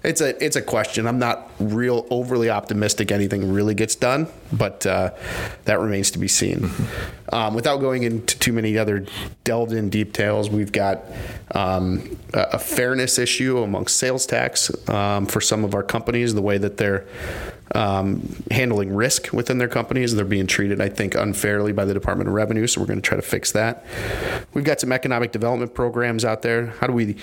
It's 0.04 0.20
a 0.20 0.44
it's 0.44 0.54
a 0.54 0.62
question. 0.62 1.06
I'm 1.06 1.18
not 1.18 1.50
real 1.58 2.06
overly 2.10 2.50
optimistic 2.50 3.10
anything 3.10 3.50
really 3.52 3.74
gets 3.74 3.94
done, 3.94 4.28
but 4.52 4.84
uh, 4.84 5.10
that 5.64 5.80
remains 5.80 6.10
to 6.12 6.18
be 6.18 6.28
seen. 6.28 6.60
Mm-hmm. 6.60 7.34
Um, 7.34 7.54
without 7.54 7.78
going 7.78 8.02
into 8.02 8.38
too 8.38 8.52
many 8.52 8.76
other 8.76 9.06
delved 9.44 9.72
in 9.72 9.88
details, 9.88 10.50
we've 10.50 10.72
got 10.72 11.02
um, 11.54 12.18
a, 12.34 12.42
a, 12.52 12.58
fairness 12.58 13.18
issue 13.18 13.58
amongst 13.58 13.96
sales 13.96 14.26
tax 14.26 14.70
um, 14.90 15.26
for 15.26 15.40
some 15.40 15.64
of 15.64 15.74
our 15.74 15.82
companies, 15.82 16.34
the 16.34 16.42
way 16.42 16.58
that 16.58 16.76
they're 16.76 17.06
um, 17.72 18.36
handling 18.50 18.94
risk 18.94 19.32
within 19.32 19.58
their 19.58 19.68
companies. 19.68 20.14
They're 20.14 20.24
being 20.24 20.46
treated, 20.46 20.80
I 20.80 20.88
think, 20.88 21.14
unfairly 21.14 21.72
by 21.72 21.84
the 21.84 21.94
Department 21.94 22.28
of 22.28 22.34
Revenue. 22.34 22.66
So 22.66 22.80
we're 22.80 22.86
going 22.86 23.00
to 23.00 23.08
try 23.08 23.16
to 23.16 23.22
fix 23.22 23.52
that. 23.52 23.84
We've 24.52 24.64
got 24.64 24.80
some 24.80 24.92
economic 24.92 25.32
development 25.32 25.74
programs 25.74 26.24
out 26.24 26.42
there. 26.42 26.66
How 26.66 26.86
do 26.86 26.92
we 26.92 27.14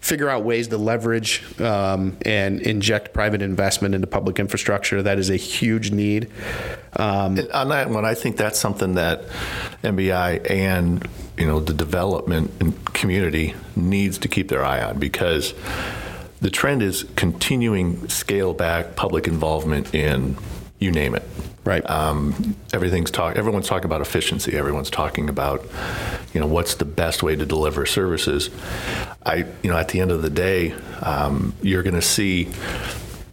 figure 0.00 0.28
out 0.28 0.44
ways 0.44 0.68
to 0.68 0.78
leverage 0.78 1.60
um, 1.60 2.16
and 2.22 2.60
inject 2.60 3.12
private 3.12 3.42
investment 3.42 3.94
into 3.94 4.06
public 4.06 4.38
infrastructure? 4.38 5.02
That 5.02 5.18
is 5.18 5.30
a 5.30 5.36
huge 5.36 5.90
need. 5.90 6.30
Um, 6.96 7.38
on 7.52 7.68
that 7.68 7.90
one, 7.90 8.04
I 8.04 8.14
think 8.14 8.36
that's 8.36 8.58
something 8.58 8.94
that 8.94 9.24
MBI 9.82 10.50
and 10.50 11.06
you 11.36 11.46
know 11.46 11.58
the 11.58 11.74
development 11.74 12.94
community 12.94 13.54
needs 13.74 14.18
to 14.18 14.28
keep 14.28 14.48
their 14.48 14.64
eye 14.64 14.80
on 14.80 14.98
because 14.98 15.52
the 16.44 16.50
trend 16.50 16.82
is 16.82 17.06
continuing 17.16 18.06
scale 18.10 18.52
back 18.52 18.96
public 18.96 19.26
involvement 19.26 19.94
in 19.94 20.36
you 20.78 20.92
name 20.92 21.14
it. 21.14 21.22
Right. 21.64 21.88
Um, 21.88 22.54
everything's 22.70 23.10
talk. 23.10 23.36
Everyone's 23.36 23.66
talking 23.66 23.86
about 23.86 24.02
efficiency. 24.02 24.54
Everyone's 24.54 24.90
talking 24.90 25.30
about, 25.30 25.64
you 26.34 26.40
know, 26.42 26.46
what's 26.46 26.74
the 26.74 26.84
best 26.84 27.22
way 27.22 27.34
to 27.34 27.46
deliver 27.46 27.86
services. 27.86 28.50
I, 29.24 29.46
you 29.62 29.70
know, 29.70 29.78
at 29.78 29.88
the 29.88 30.00
end 30.00 30.10
of 30.10 30.20
the 30.20 30.28
day, 30.28 30.74
um, 31.00 31.54
you're 31.62 31.82
going 31.82 31.94
to 31.94 32.02
see 32.02 32.50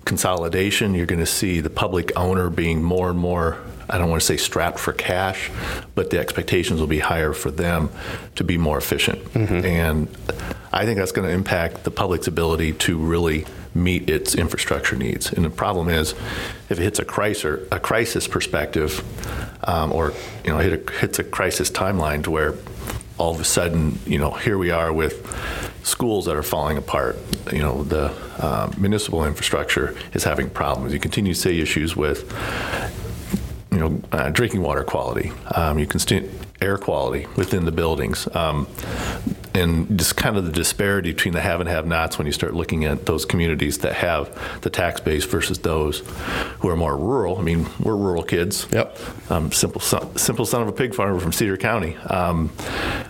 consolidation. 0.05 0.95
You're 0.95 1.05
going 1.05 1.19
to 1.19 1.25
see 1.25 1.59
the 1.59 1.69
public 1.69 2.17
owner 2.17 2.49
being 2.49 2.81
more 2.81 3.09
and 3.09 3.19
more 3.19 3.57
I 3.91 3.97
don't 3.97 4.09
want 4.09 4.21
to 4.21 4.25
say 4.25 4.37
strapped 4.37 4.79
for 4.79 4.93
cash, 4.93 5.51
but 5.95 6.09
the 6.09 6.19
expectations 6.19 6.79
will 6.79 6.87
be 6.87 6.99
higher 6.99 7.33
for 7.33 7.51
them 7.51 7.89
to 8.35 8.43
be 8.43 8.57
more 8.57 8.77
efficient. 8.77 9.23
Mm-hmm. 9.33 9.65
And 9.65 10.07
I 10.71 10.85
think 10.85 10.97
that's 10.97 11.11
going 11.11 11.27
to 11.27 11.33
impact 11.33 11.83
the 11.83 11.91
public's 11.91 12.27
ability 12.27 12.73
to 12.73 12.97
really 12.97 13.45
meet 13.73 14.09
its 14.09 14.35
infrastructure 14.35 14.95
needs. 14.95 15.31
And 15.31 15.45
the 15.45 15.49
problem 15.49 15.89
is, 15.89 16.11
if 16.69 16.71
it 16.71 16.79
hits 16.79 16.99
a 16.99 17.05
crisis, 17.05 17.67
a 17.71 17.79
crisis 17.79 18.27
perspective, 18.27 19.03
um, 19.63 19.91
or 19.91 20.13
you 20.43 20.51
know, 20.51 20.57
hit 20.57 20.89
a, 20.89 20.91
hits 20.99 21.19
a 21.19 21.23
crisis 21.23 21.69
timeline 21.69 22.23
to 22.23 22.31
where 22.31 22.55
all 23.17 23.33
of 23.33 23.39
a 23.39 23.45
sudden, 23.45 23.99
you 24.05 24.17
know, 24.17 24.31
here 24.31 24.57
we 24.57 24.71
are 24.71 24.91
with 24.91 25.27
schools 25.83 26.25
that 26.25 26.35
are 26.35 26.43
falling 26.43 26.77
apart. 26.77 27.17
You 27.51 27.59
know, 27.59 27.83
the 27.83 28.11
uh, 28.39 28.71
municipal 28.77 29.25
infrastructure 29.25 29.95
is 30.13 30.23
having 30.23 30.49
problems. 30.49 30.93
You 30.93 30.99
continue 30.99 31.33
to 31.33 31.39
see 31.39 31.61
issues 31.61 31.95
with 31.95 32.31
you 33.71 33.79
know, 33.79 34.01
uh, 34.11 34.29
drinking 34.29 34.61
water 34.61 34.83
quality. 34.83 35.31
Um, 35.55 35.79
you 35.79 35.87
can 35.87 35.99
see 35.99 36.29
air 36.61 36.77
quality 36.77 37.25
within 37.37 37.65
the 37.65 37.71
buildings. 37.71 38.27
Um, 38.35 38.67
and 39.53 39.97
just 39.97 40.15
kind 40.15 40.37
of 40.37 40.45
the 40.45 40.51
disparity 40.51 41.11
between 41.11 41.33
the 41.33 41.41
have 41.41 41.59
and 41.59 41.69
have 41.69 41.85
nots 41.85 42.17
when 42.17 42.27
you 42.27 42.33
start 42.33 42.53
looking 42.53 42.85
at 42.85 43.05
those 43.05 43.25
communities 43.25 43.79
that 43.79 43.93
have 43.93 44.61
the 44.61 44.69
tax 44.69 44.99
base 44.99 45.25
versus 45.25 45.59
those 45.59 45.99
who 46.59 46.69
are 46.69 46.75
more 46.75 46.97
rural. 46.97 47.37
I 47.37 47.41
mean, 47.41 47.67
we're 47.79 47.95
rural 47.95 48.23
kids. 48.23 48.67
Yep. 48.71 48.97
Um, 49.29 49.51
simple, 49.51 49.81
son, 49.81 50.17
simple 50.17 50.45
son 50.45 50.61
of 50.61 50.67
a 50.67 50.71
pig 50.71 50.93
farmer 50.93 51.19
from 51.19 51.31
Cedar 51.31 51.57
County. 51.57 51.95
Um, 51.97 52.51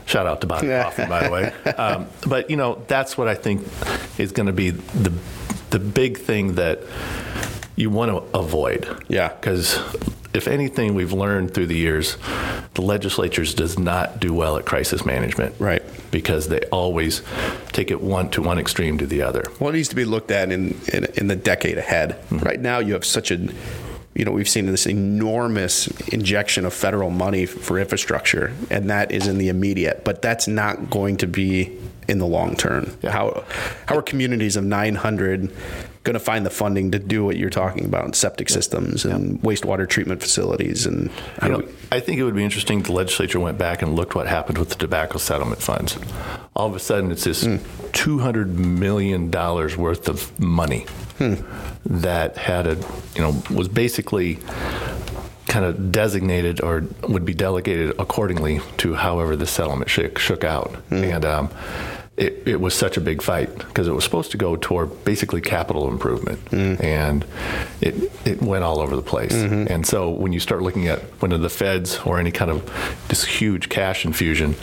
shout 0.05 0.25
out 0.25 0.41
to 0.41 0.47
Bobby 0.47 0.67
Coffin, 0.67 1.09
by 1.09 1.27
the 1.27 1.31
way. 1.31 1.53
Um, 1.71 2.07
but 2.27 2.49
you 2.49 2.57
know, 2.57 2.83
that's 2.87 3.17
what 3.17 3.27
I 3.27 3.33
think 3.33 3.65
is 4.19 4.31
going 4.31 4.47
to 4.47 4.53
be 4.53 4.69
the 4.71 5.11
the 5.71 5.79
big 5.79 6.17
thing 6.17 6.55
that 6.55 6.83
you 7.75 7.89
want 7.89 8.11
to 8.11 8.37
avoid. 8.37 9.03
Yeah. 9.07 9.29
Because 9.29 9.79
if 10.33 10.47
anything 10.47 10.93
we've 10.93 11.13
learned 11.13 11.53
through 11.53 11.67
the 11.67 11.77
years, 11.77 12.17
the 12.73 12.81
legislatures 12.81 13.53
does 13.53 13.77
not 13.77 14.19
do 14.19 14.33
well 14.33 14.57
at 14.57 14.65
crisis 14.65 15.05
management. 15.05 15.55
Right. 15.59 15.83
Because 16.11 16.47
they 16.47 16.61
always 16.71 17.21
take 17.67 17.91
it 17.91 18.01
one 18.01 18.29
to 18.31 18.41
one 18.41 18.59
extreme 18.59 18.97
to 18.97 19.05
the 19.05 19.21
other. 19.21 19.43
Well, 19.59 19.69
it 19.69 19.73
needs 19.73 19.89
to 19.89 19.95
be 19.95 20.05
looked 20.05 20.31
at 20.31 20.51
in 20.51 20.79
in, 20.93 21.05
in 21.15 21.27
the 21.27 21.35
decade 21.35 21.77
ahead. 21.77 22.11
Mm-hmm. 22.11 22.39
Right 22.39 22.59
now, 22.59 22.79
you 22.79 22.93
have 22.93 23.05
such 23.05 23.31
a 23.31 23.49
you 24.13 24.25
know, 24.25 24.31
we've 24.31 24.49
seen 24.49 24.65
this 24.65 24.87
enormous 24.87 25.87
injection 26.09 26.65
of 26.65 26.73
federal 26.73 27.09
money 27.09 27.45
for 27.45 27.79
infrastructure, 27.79 28.53
and 28.69 28.89
that 28.89 29.11
is 29.11 29.25
in 29.25 29.37
the 29.37 29.47
immediate, 29.47 30.03
but 30.03 30.21
that's 30.21 30.49
not 30.49 30.89
going 30.89 31.15
to 31.17 31.27
be 31.27 31.77
in 32.09 32.19
the 32.19 32.25
long 32.25 32.55
term. 32.55 32.97
Yeah. 33.01 33.11
How 33.11 33.45
how 33.85 33.95
are 33.95 34.01
communities 34.01 34.57
of 34.57 34.65
900 34.65 35.53
going 36.03 36.13
to 36.15 36.19
find 36.19 36.45
the 36.45 36.49
funding 36.49 36.91
to 36.91 36.99
do 36.99 37.23
what 37.23 37.37
you're 37.37 37.49
talking 37.49 37.85
about 37.85 38.15
septic 38.15 38.49
yeah. 38.49 38.55
systems 38.55 39.05
and 39.05 39.35
yeah. 39.35 39.41
wastewater 39.41 39.87
treatment 39.87 40.21
facilities 40.21 40.85
and 40.85 41.11
you 41.43 41.49
know, 41.49 41.67
I 41.91 41.99
think 41.99 42.19
it 42.19 42.23
would 42.23 42.35
be 42.35 42.43
interesting 42.43 42.79
if 42.79 42.87
the 42.87 42.93
legislature 42.93 43.39
went 43.39 43.57
back 43.57 43.81
and 43.81 43.95
looked 43.95 44.15
what 44.15 44.27
happened 44.27 44.57
with 44.57 44.69
the 44.69 44.75
tobacco 44.75 45.17
settlement 45.17 45.61
funds. 45.61 45.97
All 46.55 46.67
of 46.67 46.75
a 46.75 46.79
sudden 46.79 47.11
it's 47.11 47.23
this 47.23 47.43
mm. 47.43 47.61
200 47.91 48.57
million 48.57 49.29
dollars 49.29 49.77
worth 49.77 50.07
of 50.07 50.37
money 50.39 50.85
hmm. 51.17 51.35
that 51.85 52.37
had 52.37 52.65
a 52.65 52.75
you 53.15 53.21
know 53.21 53.41
was 53.49 53.67
basically 53.67 54.39
kind 55.51 55.65
of 55.65 55.91
designated 55.91 56.61
or 56.61 56.85
would 57.09 57.25
be 57.25 57.33
delegated 57.33 57.93
accordingly 57.99 58.61
to 58.77 58.93
however 58.93 59.35
the 59.35 59.45
settlement 59.45 59.89
shook, 59.89 60.17
shook 60.17 60.45
out. 60.45 60.71
Mm. 60.89 61.15
And 61.15 61.25
um, 61.25 61.49
it, 62.17 62.43
it, 62.45 62.59
was 62.59 62.73
such 62.73 62.97
a 62.97 63.01
big 63.01 63.21
fight 63.21 63.57
because 63.57 63.87
it 63.87 63.93
was 63.93 64.03
supposed 64.03 64.31
to 64.31 64.37
go 64.37 64.55
toward 64.55 65.05
basically 65.05 65.41
capital 65.41 65.87
improvement, 65.87 66.43
mm. 66.45 66.81
and 66.83 67.25
it 67.79 68.11
it 68.25 68.41
went 68.41 68.63
all 68.63 68.79
over 68.79 68.95
the 68.95 69.01
place. 69.01 69.33
Mm-hmm. 69.33 69.71
And 69.71 69.87
so 69.87 70.09
when 70.09 70.33
you 70.33 70.39
start 70.39 70.61
looking 70.61 70.87
at 70.87 70.99
one 71.21 71.31
of 71.31 71.41
the 71.41 71.49
feds 71.49 71.99
or 71.99 72.19
any 72.19 72.31
kind 72.31 72.51
of 72.51 73.05
this 73.07 73.23
huge 73.23 73.69
cash 73.69 74.05
infusion, 74.05 74.53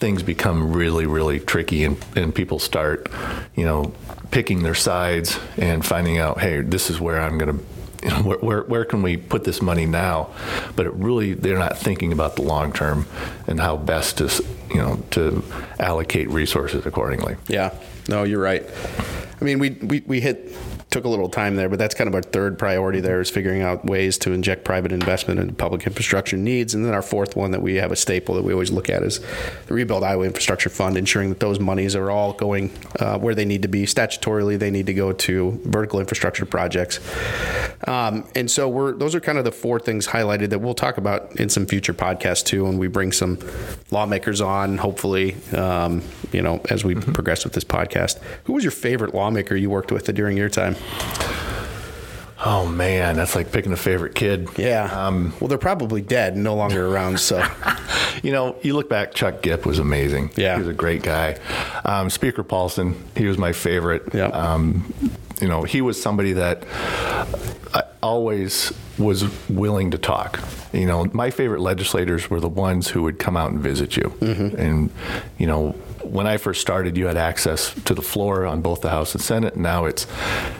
things 0.00 0.22
become 0.22 0.72
really 0.72 1.06
really 1.06 1.38
tricky, 1.38 1.84
and, 1.84 2.04
and 2.16 2.34
people 2.34 2.58
start, 2.58 3.08
you 3.54 3.64
know, 3.64 3.94
picking 4.32 4.62
their 4.62 4.74
sides 4.74 5.38
and 5.56 5.86
finding 5.86 6.18
out, 6.18 6.40
hey, 6.40 6.62
this 6.62 6.90
is 6.90 7.00
where 7.00 7.20
I'm 7.20 7.38
going 7.38 7.58
to 7.58 7.64
you 8.02 8.10
know, 8.10 8.22
where, 8.22 8.38
where, 8.38 8.62
where, 8.62 8.84
can 8.84 9.02
we 9.02 9.16
put 9.16 9.44
this 9.44 9.62
money 9.62 9.86
now? 9.86 10.30
But 10.74 10.86
it 10.86 10.92
really, 10.94 11.34
they're 11.34 11.58
not 11.58 11.78
thinking 11.78 12.12
about 12.12 12.36
the 12.36 12.42
long 12.42 12.72
term 12.72 13.06
and 13.46 13.60
how 13.60 13.76
best 13.76 14.18
to, 14.18 14.44
you 14.70 14.76
know, 14.76 15.02
to 15.12 15.44
allocate 15.78 16.28
resources 16.30 16.84
accordingly. 16.84 17.36
Yeah, 17.48 17.74
no, 18.08 18.24
you're 18.24 18.40
right. 18.40 18.68
I 19.40 19.44
mean, 19.44 19.58
we, 19.58 19.70
we, 19.70 20.02
we 20.06 20.20
hit 20.20 20.52
took 20.92 21.04
a 21.04 21.08
little 21.08 21.28
time 21.28 21.56
there, 21.56 21.68
but 21.68 21.78
that's 21.78 21.94
kind 21.94 22.06
of 22.06 22.14
our 22.14 22.22
third 22.22 22.58
priority 22.58 23.00
there 23.00 23.20
is 23.20 23.30
figuring 23.30 23.62
out 23.62 23.84
ways 23.84 24.18
to 24.18 24.32
inject 24.32 24.64
private 24.64 24.92
investment 24.92 25.40
into 25.40 25.54
public 25.54 25.86
infrastructure 25.86 26.36
needs. 26.36 26.74
And 26.74 26.84
then 26.84 26.92
our 26.92 27.02
fourth 27.02 27.34
one 27.34 27.50
that 27.52 27.62
we 27.62 27.76
have 27.76 27.90
a 27.90 27.96
staple 27.96 28.34
that 28.34 28.44
we 28.44 28.52
always 28.52 28.70
look 28.70 28.90
at 28.90 29.02
is 29.02 29.20
the 29.66 29.74
Rebuild 29.74 30.04
Iowa 30.04 30.24
Infrastructure 30.24 30.68
Fund, 30.68 30.96
ensuring 30.96 31.30
that 31.30 31.40
those 31.40 31.58
monies 31.58 31.96
are 31.96 32.10
all 32.10 32.34
going 32.34 32.70
uh, 33.00 33.18
where 33.18 33.34
they 33.34 33.46
need 33.46 33.62
to 33.62 33.68
be. 33.68 33.86
Statutorily, 33.86 34.58
they 34.58 34.70
need 34.70 34.86
to 34.86 34.94
go 34.94 35.12
to 35.12 35.60
vertical 35.64 35.98
infrastructure 35.98 36.44
projects. 36.44 37.00
Um, 37.88 38.28
and 38.36 38.50
so 38.50 38.68
we're 38.68 38.92
those 38.92 39.14
are 39.14 39.20
kind 39.20 39.38
of 39.38 39.44
the 39.44 39.52
four 39.52 39.80
things 39.80 40.06
highlighted 40.06 40.50
that 40.50 40.60
we'll 40.60 40.74
talk 40.74 40.98
about 40.98 41.40
in 41.40 41.48
some 41.48 41.66
future 41.66 41.94
podcasts 41.94 42.44
too, 42.44 42.64
when 42.64 42.78
we 42.78 42.86
bring 42.86 43.12
some 43.12 43.38
lawmakers 43.90 44.40
on, 44.40 44.78
hopefully, 44.78 45.36
um, 45.56 46.02
you 46.32 46.42
know, 46.42 46.60
as 46.68 46.84
we 46.84 46.94
mm-hmm. 46.94 47.12
progress 47.12 47.44
with 47.44 47.54
this 47.54 47.64
podcast. 47.64 48.20
Who 48.44 48.52
was 48.52 48.62
your 48.62 48.70
favorite 48.70 49.14
lawmaker 49.14 49.56
you 49.56 49.70
worked 49.70 49.90
with 49.90 50.12
during 50.14 50.36
your 50.36 50.50
time? 50.50 50.76
Oh 52.44 52.66
man, 52.66 53.16
that's 53.16 53.36
like 53.36 53.52
picking 53.52 53.72
a 53.72 53.76
favorite 53.76 54.16
kid. 54.16 54.48
Yeah. 54.56 54.84
Um, 54.84 55.32
well, 55.38 55.46
they're 55.46 55.58
probably 55.58 56.02
dead, 56.02 56.36
no 56.36 56.56
longer 56.56 56.86
around. 56.86 57.20
So, 57.20 57.46
you 58.22 58.32
know, 58.32 58.56
you 58.62 58.74
look 58.74 58.88
back. 58.88 59.14
Chuck 59.14 59.42
Gipp 59.42 59.64
was 59.64 59.78
amazing. 59.78 60.30
Yeah, 60.36 60.54
he 60.54 60.58
was 60.58 60.68
a 60.68 60.74
great 60.74 61.02
guy. 61.02 61.38
Um, 61.84 62.10
Speaker 62.10 62.42
Paulsen, 62.42 62.96
he 63.16 63.26
was 63.26 63.38
my 63.38 63.52
favorite. 63.52 64.02
Yeah. 64.12 64.26
Um, 64.26 64.92
you 65.40 65.48
know, 65.48 65.62
he 65.62 65.80
was 65.80 66.00
somebody 66.00 66.32
that 66.32 66.64
I 67.74 67.84
always 68.02 68.72
was 68.98 69.24
willing 69.48 69.92
to 69.92 69.98
talk. 69.98 70.40
You 70.72 70.86
know, 70.86 71.04
my 71.12 71.30
favorite 71.30 71.60
legislators 71.60 72.28
were 72.28 72.40
the 72.40 72.48
ones 72.48 72.88
who 72.88 73.02
would 73.02 73.18
come 73.18 73.36
out 73.36 73.52
and 73.52 73.60
visit 73.60 73.96
you, 73.96 74.14
mm-hmm. 74.20 74.56
and 74.56 74.90
you 75.38 75.46
know 75.46 75.76
when 76.12 76.26
I 76.26 76.36
first 76.36 76.60
started, 76.60 76.98
you 76.98 77.06
had 77.06 77.16
access 77.16 77.72
to 77.84 77.94
the 77.94 78.02
floor 78.02 78.44
on 78.44 78.60
both 78.60 78.82
the 78.82 78.90
House 78.90 79.14
and 79.14 79.22
Senate. 79.22 79.56
Now 79.56 79.86
it's 79.86 80.06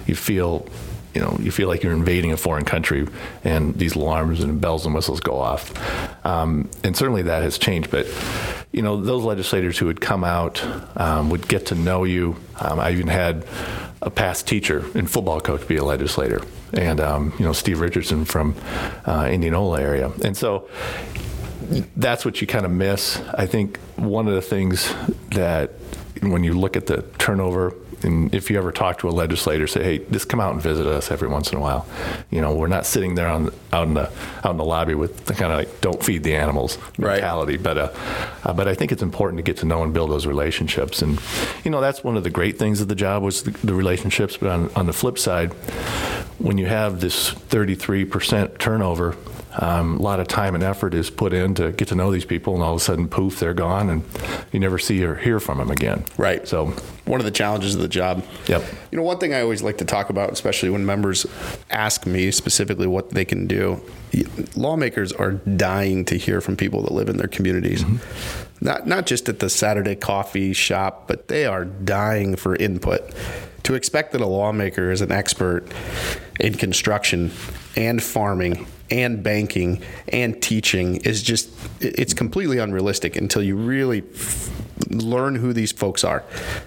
you 0.06 0.14
feel 0.14 0.66
you 1.14 1.20
know 1.20 1.36
you 1.40 1.50
feel 1.50 1.68
like 1.68 1.82
you're 1.82 1.92
invading 1.92 2.32
a 2.32 2.38
foreign 2.38 2.64
country, 2.64 3.06
and 3.44 3.74
these 3.74 3.94
alarms 3.94 4.40
and 4.40 4.62
bells 4.62 4.86
and 4.86 4.94
whistles 4.94 5.20
go 5.20 5.38
off. 5.38 5.70
Um, 6.24 6.70
and 6.82 6.96
certainly 6.96 7.22
that 7.22 7.42
has 7.42 7.58
changed, 7.58 7.90
but 7.90 8.06
you 8.72 8.80
know 8.80 9.02
those 9.02 9.24
legislators 9.24 9.76
who 9.78 9.86
would 9.86 10.00
come 10.00 10.24
out 10.24 10.64
um, 10.96 11.28
would 11.28 11.46
get 11.46 11.66
to 11.66 11.74
know 11.74 12.04
you. 12.04 12.36
Um, 12.58 12.80
I 12.80 12.92
even 12.92 13.08
had 13.08 13.44
a 14.00 14.08
past 14.08 14.48
teacher 14.48 14.82
and 14.94 15.08
football 15.08 15.42
coach 15.42 15.68
be 15.68 15.76
a 15.76 15.84
legislator, 15.84 16.40
and 16.72 16.98
um, 16.98 17.34
you 17.38 17.44
know 17.44 17.52
Steve 17.52 17.80
Richardson 17.80 18.24
from 18.24 18.54
uh, 19.04 19.28
Indianola 19.30 19.82
area, 19.82 20.10
and 20.24 20.34
so 20.34 20.70
that's 21.96 22.24
what 22.24 22.40
you 22.40 22.46
kind 22.46 22.64
of 22.64 22.72
miss. 22.72 23.20
I 23.34 23.46
think 23.46 23.78
one 23.96 24.28
of 24.28 24.34
the 24.34 24.42
things 24.42 24.92
that 25.30 25.72
when 26.22 26.44
you 26.44 26.54
look 26.54 26.76
at 26.76 26.86
the 26.86 27.02
turnover, 27.18 27.74
and 28.02 28.34
if 28.34 28.50
you 28.50 28.58
ever 28.58 28.72
talk 28.72 28.98
to 28.98 29.08
a 29.08 29.10
legislator, 29.10 29.66
say, 29.66 29.82
"Hey, 29.82 30.04
just 30.10 30.28
come 30.28 30.40
out 30.40 30.52
and 30.52 30.62
visit 30.62 30.86
us 30.86 31.10
every 31.10 31.28
once 31.28 31.52
in 31.52 31.58
a 31.58 31.60
while." 31.60 31.86
You 32.30 32.40
know, 32.40 32.54
we're 32.54 32.66
not 32.66 32.84
sitting 32.84 33.14
there 33.14 33.28
on 33.28 33.52
out 33.72 33.86
in 33.86 33.94
the 33.94 34.10
out 34.44 34.50
in 34.50 34.56
the 34.56 34.64
lobby 34.64 34.94
with 34.94 35.24
the 35.26 35.34
kind 35.34 35.52
of 35.52 35.58
like 35.58 35.80
"don't 35.80 36.02
feed 36.02 36.24
the 36.24 36.34
animals" 36.34 36.78
mentality. 36.98 37.56
Right. 37.56 37.62
But 37.62 37.78
uh, 37.78 37.92
uh, 38.44 38.52
but 38.52 38.66
I 38.66 38.74
think 38.74 38.92
it's 38.92 39.02
important 39.02 39.38
to 39.38 39.42
get 39.42 39.58
to 39.58 39.66
know 39.66 39.82
and 39.82 39.94
build 39.94 40.10
those 40.10 40.26
relationships, 40.26 41.00
and 41.00 41.20
you 41.64 41.70
know 41.70 41.80
that's 41.80 42.02
one 42.02 42.16
of 42.16 42.24
the 42.24 42.30
great 42.30 42.58
things 42.58 42.80
of 42.80 42.88
the 42.88 42.96
job 42.96 43.22
was 43.22 43.44
the, 43.44 43.50
the 43.64 43.74
relationships. 43.74 44.36
But 44.36 44.50
on 44.50 44.70
on 44.74 44.86
the 44.86 44.92
flip 44.92 45.18
side, 45.18 45.52
when 46.38 46.58
you 46.58 46.66
have 46.66 47.00
this 47.00 47.30
33% 47.30 48.58
turnover, 48.58 49.16
um, 49.58 49.98
a 49.98 50.02
lot 50.02 50.18
of 50.20 50.28
time 50.28 50.54
and 50.54 50.64
effort 50.64 50.94
is 50.94 51.10
put 51.10 51.32
in 51.32 51.54
to 51.54 51.72
get 51.72 51.88
to 51.88 51.94
know 51.94 52.10
these 52.10 52.24
people, 52.24 52.54
and 52.54 52.62
all 52.62 52.74
of 52.74 52.80
a 52.80 52.84
sudden, 52.84 53.08
poof, 53.08 53.38
they're 53.38 53.54
gone, 53.54 53.90
and 53.90 54.04
you 54.50 54.58
never 54.58 54.78
see 54.78 55.04
or 55.04 55.14
hear 55.16 55.40
from 55.40 55.58
them 55.58 55.70
again. 55.70 56.04
Right. 56.16 56.46
So, 56.48 56.66
One 57.04 57.20
of 57.20 57.24
the 57.24 57.32
challenges 57.32 57.74
of 57.74 57.82
the 57.82 57.88
job. 57.88 58.24
Yep. 58.46 58.64
You 58.90 58.96
know, 58.96 59.02
one 59.02 59.18
thing 59.18 59.34
I 59.34 59.42
always 59.42 59.62
like 59.62 59.78
to 59.78 59.84
talk 59.84 60.08
about, 60.08 60.32
especially 60.32 60.70
when 60.70 60.86
members 60.86 61.26
ask 61.70 62.06
me 62.06 62.30
specifically 62.30 62.86
what 62.86 63.10
they 63.10 63.24
can 63.24 63.46
do, 63.46 63.82
lawmakers 64.56 65.12
are 65.12 65.32
dying 65.32 66.04
to 66.06 66.16
hear 66.16 66.40
from 66.40 66.56
people 66.56 66.82
that 66.82 66.92
live 66.92 67.08
in 67.08 67.16
their 67.16 67.28
communities. 67.28 67.84
Not 68.60 68.86
not 68.86 69.06
just 69.06 69.28
at 69.28 69.40
the 69.40 69.50
Saturday 69.50 69.96
coffee 69.96 70.52
shop, 70.52 71.08
but 71.08 71.28
they 71.28 71.46
are 71.46 71.64
dying 71.64 72.36
for 72.36 72.54
input. 72.56 73.02
To 73.64 73.74
expect 73.74 74.12
that 74.12 74.20
a 74.20 74.26
lawmaker 74.26 74.90
is 74.90 75.00
an 75.00 75.12
expert 75.12 75.66
in 76.40 76.54
construction 76.54 77.32
and 77.76 78.02
farming 78.02 78.66
and 78.90 79.22
banking 79.22 79.82
and 80.08 80.40
teaching 80.42 80.96
is 80.96 81.22
just 81.22 81.50
it's 81.80 82.14
completely 82.14 82.58
unrealistic 82.58 83.16
until 83.16 83.42
you 83.42 83.56
really 83.56 84.02
learn 84.90 85.34
who 85.36 85.52
these 85.52 85.72
folks 85.72 86.04
are. 86.04 86.24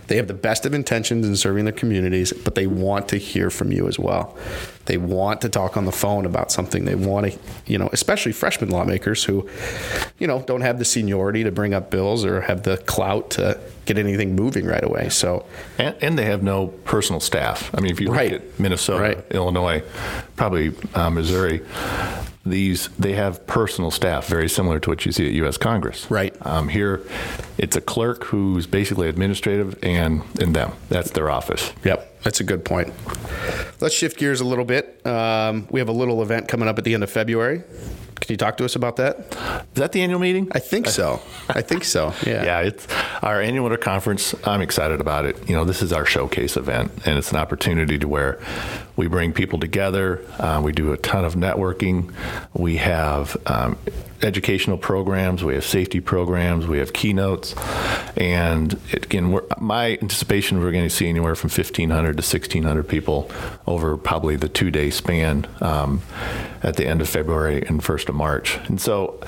They 0.08 0.16
have 0.18 0.28
the 0.28 0.34
best 0.34 0.66
of 0.66 0.74
intentions 0.74 1.28
in 1.28 1.36
serving 1.36 1.66
their 1.66 1.74
communities, 1.74 2.32
but 2.34 2.56
they 2.56 2.68
want 2.68 3.08
to 3.10 3.18
hear 3.18 3.50
from 3.50 3.72
you 3.72 3.88
as 3.88 3.98
well. 4.00 4.38
They 4.86 4.98
want 4.98 5.42
to 5.42 5.50
talk 5.50 5.78
on 5.78 5.86
the 5.86 5.92
phone 5.92 6.26
about 6.28 6.52
something. 6.52 6.86
They 6.86 6.94
want 6.94 7.32
to, 7.32 7.40
you 7.66 7.78
know, 7.80 7.90
especially 7.92 8.34
freshman 8.34 8.70
lawmakers 8.70 9.24
who, 9.24 9.50
you 10.20 10.28
know, 10.28 10.44
don't 10.44 10.62
have 10.62 10.78
the 10.78 10.86
seniority 10.86 11.44
to 11.44 11.52
bring 11.52 11.74
up 11.74 11.90
bills 11.90 12.24
or 12.24 12.42
have 12.42 12.62
the 12.64 12.78
clout 12.78 13.32
to 13.32 13.60
get 13.86 13.98
anything 13.98 14.36
moving 14.36 14.66
right 14.66 14.84
away. 14.84 15.10
So, 15.10 15.46
and, 15.80 15.96
and 16.02 16.20
they 16.20 16.26
have 16.26 16.44
no 16.44 16.68
personal 16.68 17.20
staff. 17.20 17.74
I 17.74 17.82
mean, 17.82 17.92
if 17.92 18.00
you 18.00 18.08
look 18.08 18.16
Right. 18.18 18.34
at 18.34 18.60
Minnesota, 18.60 19.02
Right. 19.02 19.26
Illinois, 19.32 19.82
probably 20.36 20.72
uh, 20.94 21.10
Missouri, 21.10 21.62
these 22.46 22.90
they 23.00 23.14
have 23.14 23.46
personal 23.48 23.92
staff 23.92 24.28
very 24.28 24.48
similar 24.48 24.80
to 24.80 24.90
what 24.90 25.06
you 25.06 25.12
see 25.12 25.28
at 25.28 25.34
U.S. 25.34 25.58
Congress. 25.58 26.10
Right. 26.12 26.36
Um, 26.46 26.70
here, 26.70 27.02
it's 27.58 27.76
a 27.76 27.82
clerk 27.82 28.26
who's 28.26 28.68
basically 28.68 29.10
administrative, 29.10 29.84
and 29.84 30.22
and 30.40 30.56
them. 30.56 30.74
That's 30.90 31.12
their 31.12 31.30
office. 31.30 31.74
Yep, 31.84 32.15
that's 32.26 32.40
a 32.40 32.44
good 32.44 32.66
point. 32.66 32.92
Let's 33.80 33.94
shift 33.94 34.18
gears 34.18 34.42
a 34.42 34.46
little 34.46 34.66
bit. 34.66 35.06
Um, 35.06 35.68
we 35.70 35.80
have 35.80 35.90
a 35.90 35.94
little 35.94 36.24
event 36.24 36.48
coming 36.48 36.68
up 36.68 36.80
at 36.80 36.84
the 36.84 36.96
end 36.96 37.04
of 37.04 37.10
February. 37.12 37.60
Can 38.20 38.34
you 38.34 38.38
talk 38.38 38.58
to 38.58 38.66
us 38.66 38.76
about 38.76 38.96
that? 38.96 39.20
Is 39.76 39.80
that 39.80 39.92
the 39.92 40.02
annual 40.02 40.20
meeting? 40.20 40.48
I 40.52 40.58
think 40.58 40.88
so. 40.88 41.22
I 41.50 41.62
think 41.62 41.84
so. 41.84 42.14
Yeah. 42.26 42.44
Yeah, 42.44 42.60
it's 42.62 42.88
our 43.22 43.40
annual 43.40 43.66
winter 43.66 43.78
conference. 43.78 44.34
I'm 44.44 44.62
excited 44.62 45.00
about 45.00 45.26
it. 45.26 45.48
You 45.48 45.56
know, 45.56 45.66
this 45.66 45.84
is 45.84 45.94
our 45.94 46.06
showcase 46.06 46.58
event, 46.58 46.92
and 47.06 47.20
it's 47.20 47.30
an 47.30 47.38
opportunity 47.38 48.00
to 48.00 48.08
where 48.08 48.40
we 48.96 49.06
bring 49.06 49.32
people 49.32 49.60
together. 49.60 50.26
Uh, 50.40 50.62
we 50.64 50.72
do 50.72 50.92
a 50.94 50.98
ton 50.98 51.26
of 51.26 51.36
networking. 51.36 52.12
We 52.56 52.78
have 52.78 53.38
um, 53.46 53.78
educational 54.22 54.78
programs. 54.78 55.44
We 55.44 55.56
have 55.56 55.66
safety 55.66 56.00
programs. 56.00 56.68
We 56.68 56.80
have 56.80 56.94
keynotes, 56.94 57.56
and 58.16 58.74
it, 58.92 59.06
again, 59.06 59.40
my 59.60 59.98
anticipation 60.02 60.60
we're 60.60 60.72
going 60.72 60.84
to 60.84 60.90
see 60.90 61.08
anywhere 61.08 61.36
from 61.36 61.50
1,500 61.50 62.18
to 62.18 62.22
1,600 62.22 62.88
people 62.88 63.32
over 63.68 63.98
probably 63.98 64.36
the 64.36 64.50
two-day 64.50 64.90
span 64.90 65.48
um, 65.62 66.02
at 66.64 66.78
the 66.78 66.86
end 66.88 67.02
of 67.02 67.10
February 67.10 67.64
and 67.68 67.84
first 67.84 68.10
of 68.10 68.16
March. 68.16 68.58
And 68.68 68.80
so, 68.80 69.20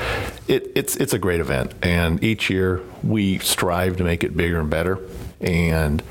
it, 0.48 0.72
it's 0.76 0.96
it's 0.96 1.14
a 1.14 1.20
great 1.20 1.40
event, 1.40 1.74
and 1.82 2.24
each 2.24 2.50
year 2.50 2.82
we 3.04 3.40
strive 3.40 3.98
to 3.98 4.04
make 4.04 4.24
it 4.24 4.36
bigger 4.36 4.60
and 4.60 4.70
better. 4.70 5.00
And 5.40 6.02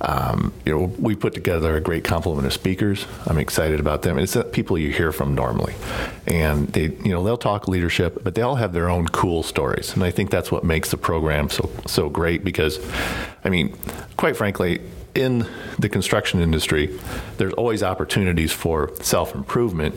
um, 0.00 0.52
you 0.64 0.72
know, 0.72 0.84
we 0.98 1.16
put 1.16 1.34
together 1.34 1.76
a 1.76 1.80
great 1.80 2.04
complement 2.04 2.46
of 2.46 2.52
speakers. 2.52 3.06
I'm 3.26 3.38
excited 3.38 3.80
about 3.80 4.02
them. 4.02 4.18
It's 4.18 4.34
the 4.34 4.44
people 4.44 4.78
you 4.78 4.92
hear 4.92 5.10
from 5.10 5.34
normally, 5.34 5.74
and 6.26 6.68
they, 6.68 6.82
you 7.04 7.10
know, 7.10 7.24
they'll 7.24 7.36
talk 7.36 7.66
leadership, 7.66 8.22
but 8.22 8.34
they 8.36 8.42
all 8.42 8.54
have 8.54 8.72
their 8.72 8.88
own 8.88 9.08
cool 9.08 9.42
stories. 9.42 9.94
And 9.94 10.04
I 10.04 10.12
think 10.12 10.30
that's 10.30 10.52
what 10.52 10.62
makes 10.62 10.90
the 10.90 10.96
program 10.96 11.50
so 11.50 11.68
so 11.86 12.08
great. 12.08 12.44
Because, 12.44 12.78
I 13.44 13.48
mean, 13.48 13.76
quite 14.16 14.36
frankly, 14.36 14.80
in 15.14 15.46
the 15.78 15.88
construction 15.88 16.40
industry, 16.40 16.98
there's 17.38 17.54
always 17.54 17.82
opportunities 17.82 18.52
for 18.52 18.94
self 19.02 19.34
improvement, 19.34 19.96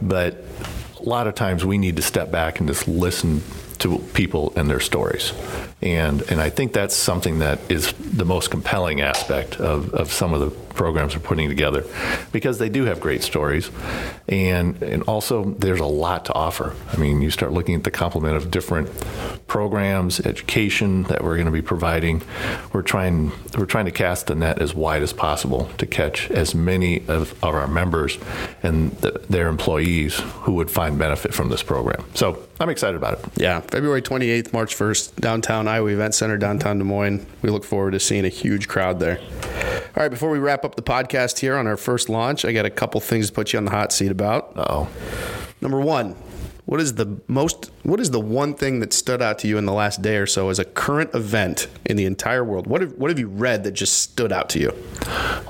but 0.00 0.44
a 1.00 1.08
lot 1.08 1.26
of 1.26 1.34
times 1.34 1.64
we 1.64 1.78
need 1.78 1.96
to 1.96 2.02
step 2.02 2.30
back 2.30 2.60
and 2.60 2.68
just 2.68 2.86
listen 2.86 3.42
to 3.82 3.98
people 4.14 4.52
and 4.56 4.70
their 4.70 4.80
stories. 4.80 5.32
And, 5.80 6.22
and 6.30 6.40
I 6.40 6.50
think 6.50 6.72
that's 6.72 6.94
something 6.94 7.40
that 7.40 7.58
is 7.70 7.92
the 7.92 8.24
most 8.24 8.50
compelling 8.50 9.00
aspect 9.00 9.56
of, 9.60 9.92
of 9.94 10.12
some 10.12 10.32
of 10.32 10.40
the 10.40 10.71
programs 10.74 11.14
we're 11.14 11.22
putting 11.22 11.48
together 11.48 11.84
because 12.32 12.58
they 12.58 12.68
do 12.68 12.84
have 12.84 13.00
great 13.00 13.22
stories. 13.22 13.70
And, 14.28 14.82
and 14.82 15.02
also, 15.04 15.44
there's 15.44 15.80
a 15.80 15.86
lot 15.86 16.24
to 16.26 16.32
offer. 16.34 16.74
I 16.92 16.96
mean, 16.96 17.22
you 17.22 17.30
start 17.30 17.52
looking 17.52 17.74
at 17.74 17.84
the 17.84 17.90
complement 17.90 18.36
of 18.36 18.50
different 18.50 18.88
programs, 19.46 20.20
education 20.20 21.04
that 21.04 21.22
we're 21.22 21.34
going 21.34 21.46
to 21.46 21.52
be 21.52 21.62
providing. 21.62 22.22
We're 22.72 22.82
trying, 22.82 23.32
we're 23.56 23.66
trying 23.66 23.84
to 23.86 23.90
cast 23.90 24.26
the 24.26 24.34
net 24.34 24.60
as 24.60 24.74
wide 24.74 25.02
as 25.02 25.12
possible 25.12 25.70
to 25.78 25.86
catch 25.86 26.30
as 26.30 26.54
many 26.54 27.00
of, 27.08 27.32
of 27.42 27.54
our 27.54 27.68
members 27.68 28.18
and 28.62 28.92
the, 28.98 29.24
their 29.28 29.48
employees 29.48 30.20
who 30.20 30.54
would 30.54 30.70
find 30.70 30.98
benefit 30.98 31.34
from 31.34 31.48
this 31.48 31.62
program. 31.62 32.04
So 32.14 32.42
I'm 32.60 32.68
excited 32.68 32.96
about 32.96 33.18
it. 33.18 33.24
Yeah, 33.36 33.60
February 33.60 34.02
28th, 34.02 34.52
March 34.52 34.76
1st, 34.76 35.16
downtown 35.16 35.68
Iowa 35.68 35.88
Event 35.90 36.14
Center, 36.14 36.38
downtown 36.38 36.78
Des 36.78 36.84
Moines. 36.84 37.26
We 37.42 37.50
look 37.50 37.64
forward 37.64 37.90
to 37.92 38.00
seeing 38.00 38.24
a 38.24 38.28
huge 38.28 38.68
crowd 38.68 39.00
there. 39.00 39.18
All 39.94 40.02
right, 40.02 40.08
before 40.10 40.30
we 40.30 40.38
wrap 40.38 40.64
up 40.64 40.74
the 40.74 40.82
podcast 40.82 41.40
here 41.40 41.54
on 41.54 41.66
our 41.66 41.76
first 41.76 42.08
launch, 42.08 42.46
I 42.46 42.52
got 42.52 42.64
a 42.64 42.70
couple 42.70 42.98
things 43.00 43.26
to 43.26 43.32
put 43.34 43.52
you 43.52 43.58
on 43.58 43.66
the 43.66 43.70
hot 43.72 43.92
seat 43.92 44.10
about. 44.10 44.56
Uh-oh. 44.56 44.88
Number 45.60 45.80
one, 45.80 46.16
what 46.72 46.80
is 46.80 46.94
the 46.94 47.20
most 47.28 47.70
what 47.82 48.00
is 48.00 48.12
the 48.12 48.18
one 48.18 48.54
thing 48.54 48.80
that 48.80 48.94
stood 48.94 49.20
out 49.20 49.38
to 49.40 49.46
you 49.46 49.58
in 49.58 49.66
the 49.66 49.74
last 49.74 50.00
day 50.00 50.16
or 50.16 50.26
so 50.26 50.48
as 50.48 50.58
a 50.58 50.64
current 50.64 51.14
event 51.14 51.66
in 51.84 51.98
the 51.98 52.06
entire 52.06 52.42
world? 52.42 52.66
What 52.66 52.80
have 52.80 52.94
what 52.94 53.10
have 53.10 53.18
you 53.18 53.28
read 53.28 53.64
that 53.64 53.72
just 53.72 53.98
stood 53.98 54.32
out 54.32 54.48
to 54.50 54.58
you? 54.58 54.70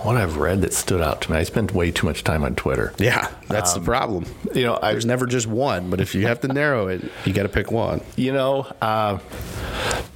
What 0.03 0.17
I've 0.17 0.37
read 0.37 0.63
that 0.63 0.73
stood 0.73 1.01
out 1.01 1.21
to 1.21 1.31
me, 1.31 1.39
I 1.39 1.45
spend 1.45 1.71
way 1.71 1.93
too 1.93 2.09
much 2.09 2.25
time 2.25 2.43
on 2.43 2.57
Twitter. 2.57 2.93
Yeah, 2.99 3.31
that's 3.47 3.73
the 3.73 3.81
problem. 3.81 4.27
You 4.53 4.65
know, 4.65 4.81
I, 4.83 4.91
There's 4.91 5.07
never 5.07 5.27
just 5.27 5.47
one, 5.47 5.91
but 5.91 6.01
if 6.01 6.13
you 6.17 6.27
have 6.27 6.41
to 6.41 6.49
narrow 6.49 6.89
it, 6.89 7.09
you 7.25 7.33
got 7.33 7.45
to 7.45 7.49
pick 7.49 7.71
one. 7.71 8.01
you 8.17 8.33
know, 8.33 8.67
uh, 8.81 9.21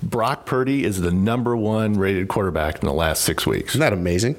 Brock 0.02 0.44
Purdy 0.44 0.82
is 0.82 1.00
the 1.00 1.12
number 1.12 1.56
one 1.56 1.94
rated 1.94 2.26
quarterback 2.26 2.82
in 2.82 2.86
the 2.88 2.92
last 2.92 3.22
six 3.22 3.46
weeks. 3.46 3.76
Isn't 3.76 3.80
that 3.80 3.92
amazing? 3.92 4.34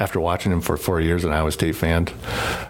After 0.00 0.18
watching 0.18 0.50
him 0.50 0.62
for 0.62 0.76
four 0.78 1.00
years, 1.00 1.24
an 1.24 1.30
Iowa 1.30 1.52
State 1.52 1.76
fan, 1.76 2.08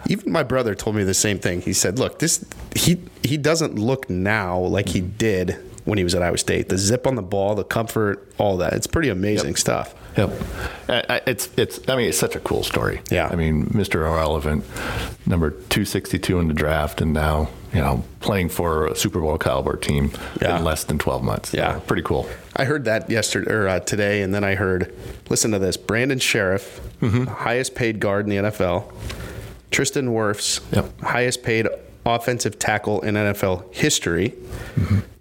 Even 0.08 0.32
my 0.32 0.42
brother 0.42 0.74
told 0.74 0.96
me 0.96 1.04
the 1.04 1.14
same 1.14 1.38
thing. 1.38 1.62
He 1.62 1.72
said, 1.72 1.98
"Look, 1.98 2.18
this 2.18 2.44
he 2.74 3.00
he 3.22 3.36
doesn't 3.36 3.78
look 3.78 4.10
now 4.10 4.58
like 4.58 4.88
he 4.90 5.00
mm-hmm. 5.00 5.16
did 5.16 5.69
when 5.90 5.98
he 5.98 6.04
was 6.04 6.14
at 6.14 6.22
Iowa 6.22 6.38
State. 6.38 6.68
The 6.68 6.78
zip 6.78 7.06
on 7.06 7.16
the 7.16 7.22
ball, 7.22 7.54
the 7.56 7.64
comfort, 7.64 8.32
all 8.38 8.56
that. 8.58 8.72
It's 8.74 8.86
pretty 8.86 9.08
amazing 9.10 9.56
stuff." 9.56 9.94
Yep. 10.16 10.30
I- 10.88 11.04
I- 11.16 11.20
It's 11.26 11.48
it's. 11.56 11.80
I 11.88 11.96
mean, 11.96 12.08
it's 12.08 12.18
such 12.18 12.34
a 12.36 12.40
cool 12.40 12.62
story. 12.62 13.00
Yeah. 13.10 13.28
I 13.30 13.34
mean, 13.36 13.66
Mr. 13.66 13.96
Irrelevant, 14.06 14.64
number 15.26 15.50
two 15.68 15.84
sixty 15.84 16.18
two 16.18 16.38
in 16.38 16.48
the 16.48 16.54
draft, 16.54 17.00
and 17.00 17.12
now 17.12 17.48
you 17.74 17.80
know 17.80 18.02
playing 18.20 18.48
for 18.48 18.86
a 18.86 18.96
Super 18.96 19.20
Bowl 19.20 19.36
caliber 19.38 19.76
team 19.76 20.10
Yeah. 20.40 20.58
in 20.58 20.64
less 20.64 20.84
than 20.84 20.98
twelve 20.98 21.22
months. 21.22 21.52
Yeah. 21.52 21.78
Pretty 21.86 22.02
cool. 22.02 22.28
I 22.56 22.64
heard 22.64 22.84
that 22.86 23.08
yesterday 23.10 23.50
or 23.52 23.68
uh, 23.68 23.80
today, 23.80 24.22
and 24.22 24.32
then 24.34 24.42
I 24.44 24.54
heard, 24.56 24.92
listen 25.28 25.50
to 25.52 25.58
this: 25.58 25.76
Brandon 25.76 26.18
Scherff, 26.18 26.80
highest 27.28 27.74
paid 27.74 28.00
guard 28.00 28.26
in 28.26 28.30
the 28.30 28.50
NFL. 28.50 28.84
Tristan 29.70 30.08
Wirfs, 30.08 30.60
Yep. 30.72 31.00
highest 31.02 31.42
paid 31.44 31.68
offensive 32.04 32.58
tackle 32.58 33.00
in 33.02 33.14
NFL 33.14 33.62
history. 33.72 34.34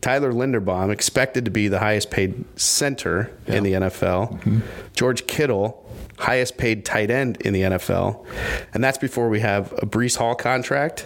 Tyler 0.02 0.32
Linderbaum, 0.32 0.92
expected 0.92 1.46
to 1.46 1.52
be 1.52 1.68
the 1.68 1.80
highest 1.80 2.10
paid 2.10 2.46
center 2.58 3.32
in 3.48 3.64
the 3.64 3.74
NFL. 3.74 4.32
Mm-hmm. 4.32 4.60
George 4.94 5.28
Kittle, 5.28 5.86
highest 6.18 6.58
paid 6.58 6.86
tight 6.86 7.12
end 7.12 7.38
in 7.42 7.54
the 7.54 7.62
NFL. 7.62 8.26
And 8.74 8.84
that's 8.84 8.98
before 8.98 9.30
we 9.30 9.42
have 9.42 9.74
a 9.74 9.86
Breece 9.86 10.18
Hall 10.18 10.36
contract, 10.36 11.06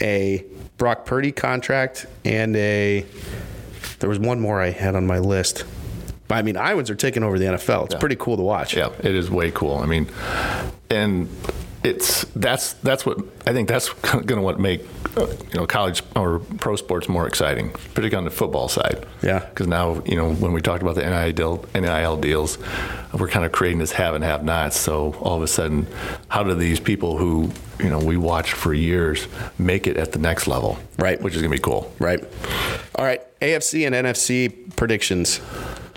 a 0.00 0.44
Brock 0.76 1.06
Purdy 1.06 1.32
contract, 1.32 2.06
and 2.24 2.56
a. 2.56 3.06
There 4.00 4.08
was 4.08 4.18
one 4.18 4.40
more 4.40 4.60
I 4.60 4.70
had 4.70 4.94
on 4.94 5.06
my 5.06 5.18
list. 5.18 5.64
But 6.28 6.36
I 6.36 6.42
mean, 6.42 6.56
Iowans 6.56 6.90
are 6.90 6.94
taking 6.94 7.22
over 7.22 7.38
the 7.38 7.46
NFL. 7.46 7.86
It's 7.86 7.94
pretty 7.94 8.16
cool 8.16 8.36
to 8.36 8.42
watch. 8.42 8.76
Yeah, 8.76 8.90
it 8.98 9.14
is 9.14 9.30
way 9.30 9.50
cool. 9.50 9.76
I 9.76 9.86
mean, 9.86 10.06
and 10.90 11.28
it's 11.84 12.24
that's 12.34 12.74
that's 12.74 13.06
what 13.06 13.18
I 13.46 13.52
think 13.52 13.68
that's 13.68 13.92
going 14.02 14.26
to 14.26 14.40
what 14.40 14.58
make 14.58 14.82
uh, 15.16 15.26
you 15.26 15.60
know 15.60 15.66
college 15.66 16.02
or 16.16 16.40
pro 16.40 16.76
sports 16.76 17.08
more 17.08 17.26
exciting, 17.26 17.70
particularly 17.70 18.16
on 18.16 18.24
the 18.24 18.30
football 18.30 18.68
side. 18.68 19.06
Yeah. 19.22 19.40
because 19.40 19.66
now 19.66 20.02
you 20.04 20.16
know 20.16 20.32
when 20.34 20.52
we 20.52 20.60
talked 20.60 20.82
about 20.82 20.96
the 20.96 21.02
NIL, 21.02 21.32
deal, 21.32 21.64
NIL 21.74 22.16
deals, 22.16 22.58
we're 23.18 23.28
kind 23.28 23.44
of 23.44 23.52
creating 23.52 23.78
this 23.78 23.92
have 23.92 24.14
and 24.14 24.24
have 24.24 24.44
nots. 24.44 24.76
So 24.76 25.14
all 25.14 25.36
of 25.36 25.42
a 25.42 25.48
sudden, 25.48 25.86
how 26.28 26.42
do 26.42 26.54
these 26.54 26.80
people 26.80 27.16
who 27.16 27.50
you 27.78 27.90
know 27.90 27.98
we 27.98 28.16
watched 28.16 28.52
for 28.52 28.74
years 28.74 29.28
make 29.58 29.86
it 29.86 29.96
at 29.96 30.12
the 30.12 30.18
next 30.18 30.46
level? 30.46 30.78
Right. 30.98 31.20
which 31.22 31.34
is 31.36 31.42
going 31.42 31.52
to 31.52 31.56
be 31.56 31.62
cool. 31.62 31.92
Right. 32.00 32.22
All 32.96 33.04
right. 33.04 33.22
AFC 33.40 33.86
and 33.86 33.94
NFC 33.94 34.74
predictions. 34.74 35.40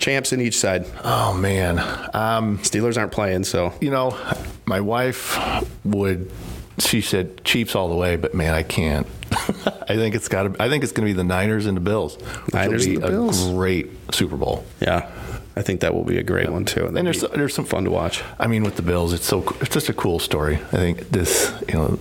Champs 0.02 0.32
in 0.32 0.40
each 0.40 0.58
side. 0.58 0.84
Oh 1.04 1.32
man. 1.32 1.78
Um, 2.12 2.58
Steelers 2.58 2.98
aren't 2.98 3.12
playing, 3.12 3.44
so 3.44 3.72
you 3.80 3.90
know, 3.90 4.18
my 4.66 4.80
wife 4.80 5.38
would 5.84 6.30
she 6.78 7.00
said 7.00 7.44
Chiefs 7.44 7.76
all 7.76 7.88
the 7.88 7.94
way, 7.94 8.16
but 8.16 8.34
man, 8.34 8.52
I 8.52 8.62
can't. 8.64 9.06
I 9.30 9.94
think 9.94 10.14
it's 10.14 10.28
got 10.28 10.42
to. 10.42 10.62
I 10.62 10.68
think 10.68 10.82
it's 10.82 10.92
going 10.92 11.06
to 11.06 11.12
be 11.12 11.16
the 11.16 11.24
Niners 11.24 11.66
and 11.66 11.76
the 11.76 11.80
Bills. 11.80 12.18
Niners 12.52 12.84
and 12.84 12.96
be 12.96 13.00
the 13.00 13.08
Bills. 13.08 13.46
A 13.46 13.52
great 13.52 13.90
Super 14.12 14.36
Bowl. 14.36 14.64
Yeah, 14.80 15.10
I 15.54 15.62
think 15.62 15.80
that 15.80 15.94
will 15.94 16.04
be 16.04 16.18
a 16.18 16.22
great 16.22 16.50
one 16.50 16.64
too. 16.64 16.86
And 16.86 16.96
there's 16.96 17.22
be 17.22 17.28
there's 17.28 17.54
some 17.54 17.64
fun 17.64 17.84
to 17.84 17.90
watch. 17.90 18.22
I 18.38 18.46
mean, 18.46 18.64
with 18.64 18.76
the 18.76 18.82
Bills, 18.82 19.12
it's 19.12 19.26
so 19.26 19.44
it's 19.60 19.72
just 19.72 19.88
a 19.88 19.94
cool 19.94 20.18
story. 20.18 20.56
I 20.56 20.76
think 20.76 21.10
this, 21.10 21.52
you 21.68 21.74
know, 21.74 21.98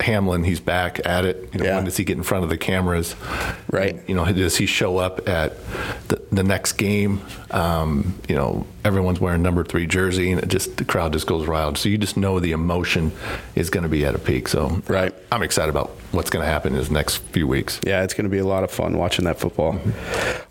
Hamlin, 0.00 0.44
he's 0.44 0.60
back 0.60 1.00
at 1.06 1.24
it. 1.24 1.48
You 1.52 1.60
know, 1.60 1.64
Yeah. 1.66 1.76
when 1.76 1.84
does 1.84 1.96
he 1.96 2.04
get 2.04 2.16
in 2.16 2.22
front 2.22 2.44
of 2.44 2.50
the 2.50 2.56
cameras? 2.58 3.14
Right. 3.70 4.00
You 4.06 4.14
know, 4.14 4.24
does 4.32 4.56
he 4.56 4.66
show 4.66 4.98
up 4.98 5.28
at 5.28 5.52
the, 6.08 6.20
the 6.32 6.42
next 6.42 6.72
game? 6.72 7.20
Um, 7.50 8.14
you 8.28 8.34
know, 8.34 8.66
everyone's 8.84 9.20
wearing 9.20 9.42
number 9.42 9.64
three 9.64 9.86
jersey, 9.86 10.32
and 10.32 10.42
it 10.42 10.48
just 10.48 10.76
the 10.76 10.84
crowd 10.84 11.12
just 11.12 11.26
goes 11.26 11.46
wild. 11.46 11.78
So 11.78 11.88
you 11.88 11.98
just 11.98 12.16
know 12.16 12.40
the 12.40 12.52
emotion 12.52 13.12
is 13.54 13.70
going 13.70 13.84
to 13.84 13.88
be 13.88 14.04
at 14.04 14.14
a 14.14 14.18
peak. 14.18 14.48
So 14.48 14.82
Right. 14.88 15.14
I'm 15.32 15.42
excited 15.42 15.70
about 15.70 15.90
what's 16.12 16.30
going 16.30 16.44
to 16.44 16.50
happen 16.50 16.74
in 16.74 16.82
the 16.84 16.90
next 16.92 17.16
few 17.32 17.46
weeks. 17.46 17.80
Yeah, 17.86 18.02
it's 18.02 18.14
going 18.14 18.24
to 18.24 18.30
be 18.30 18.38
a 18.38 18.46
lot 18.46 18.64
of 18.64 18.70
fun 18.70 18.96
watching 18.98 19.24
that 19.26 19.38
football. 19.38 19.78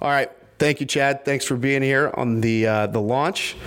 All 0.02 0.10
right. 0.10 0.30
Thank 0.64 0.80
you, 0.80 0.86
Chad. 0.86 1.26
Thanks 1.26 1.44
for 1.44 1.58
being 1.58 1.82
here 1.82 2.10
on 2.14 2.40
the 2.40 2.66
uh, 2.66 2.88
the 2.88 3.02
launch. 3.02 3.58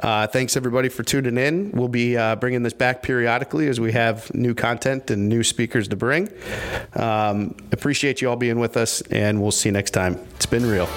Uh, 0.00 0.28
thanks 0.28 0.56
everybody 0.56 0.88
for 0.88 1.02
tuning 1.02 1.36
in. 1.36 1.72
We'll 1.72 1.88
be 1.88 2.16
uh, 2.16 2.36
bringing 2.36 2.62
this 2.62 2.72
back 2.72 3.02
periodically 3.02 3.66
as 3.66 3.80
we 3.80 3.90
have 3.90 4.32
new 4.32 4.54
content 4.54 5.10
and 5.10 5.28
new 5.28 5.42
speakers 5.42 5.88
to 5.88 5.96
bring. 5.96 6.28
Um, 6.94 7.56
appreciate 7.72 8.22
you 8.22 8.30
all 8.30 8.36
being 8.36 8.60
with 8.60 8.76
us, 8.76 9.00
and 9.10 9.42
we'll 9.42 9.50
see 9.50 9.70
you 9.70 9.72
next 9.72 9.90
time. 9.90 10.14
It's 10.36 10.46
been 10.46 10.64
real. 10.64 10.88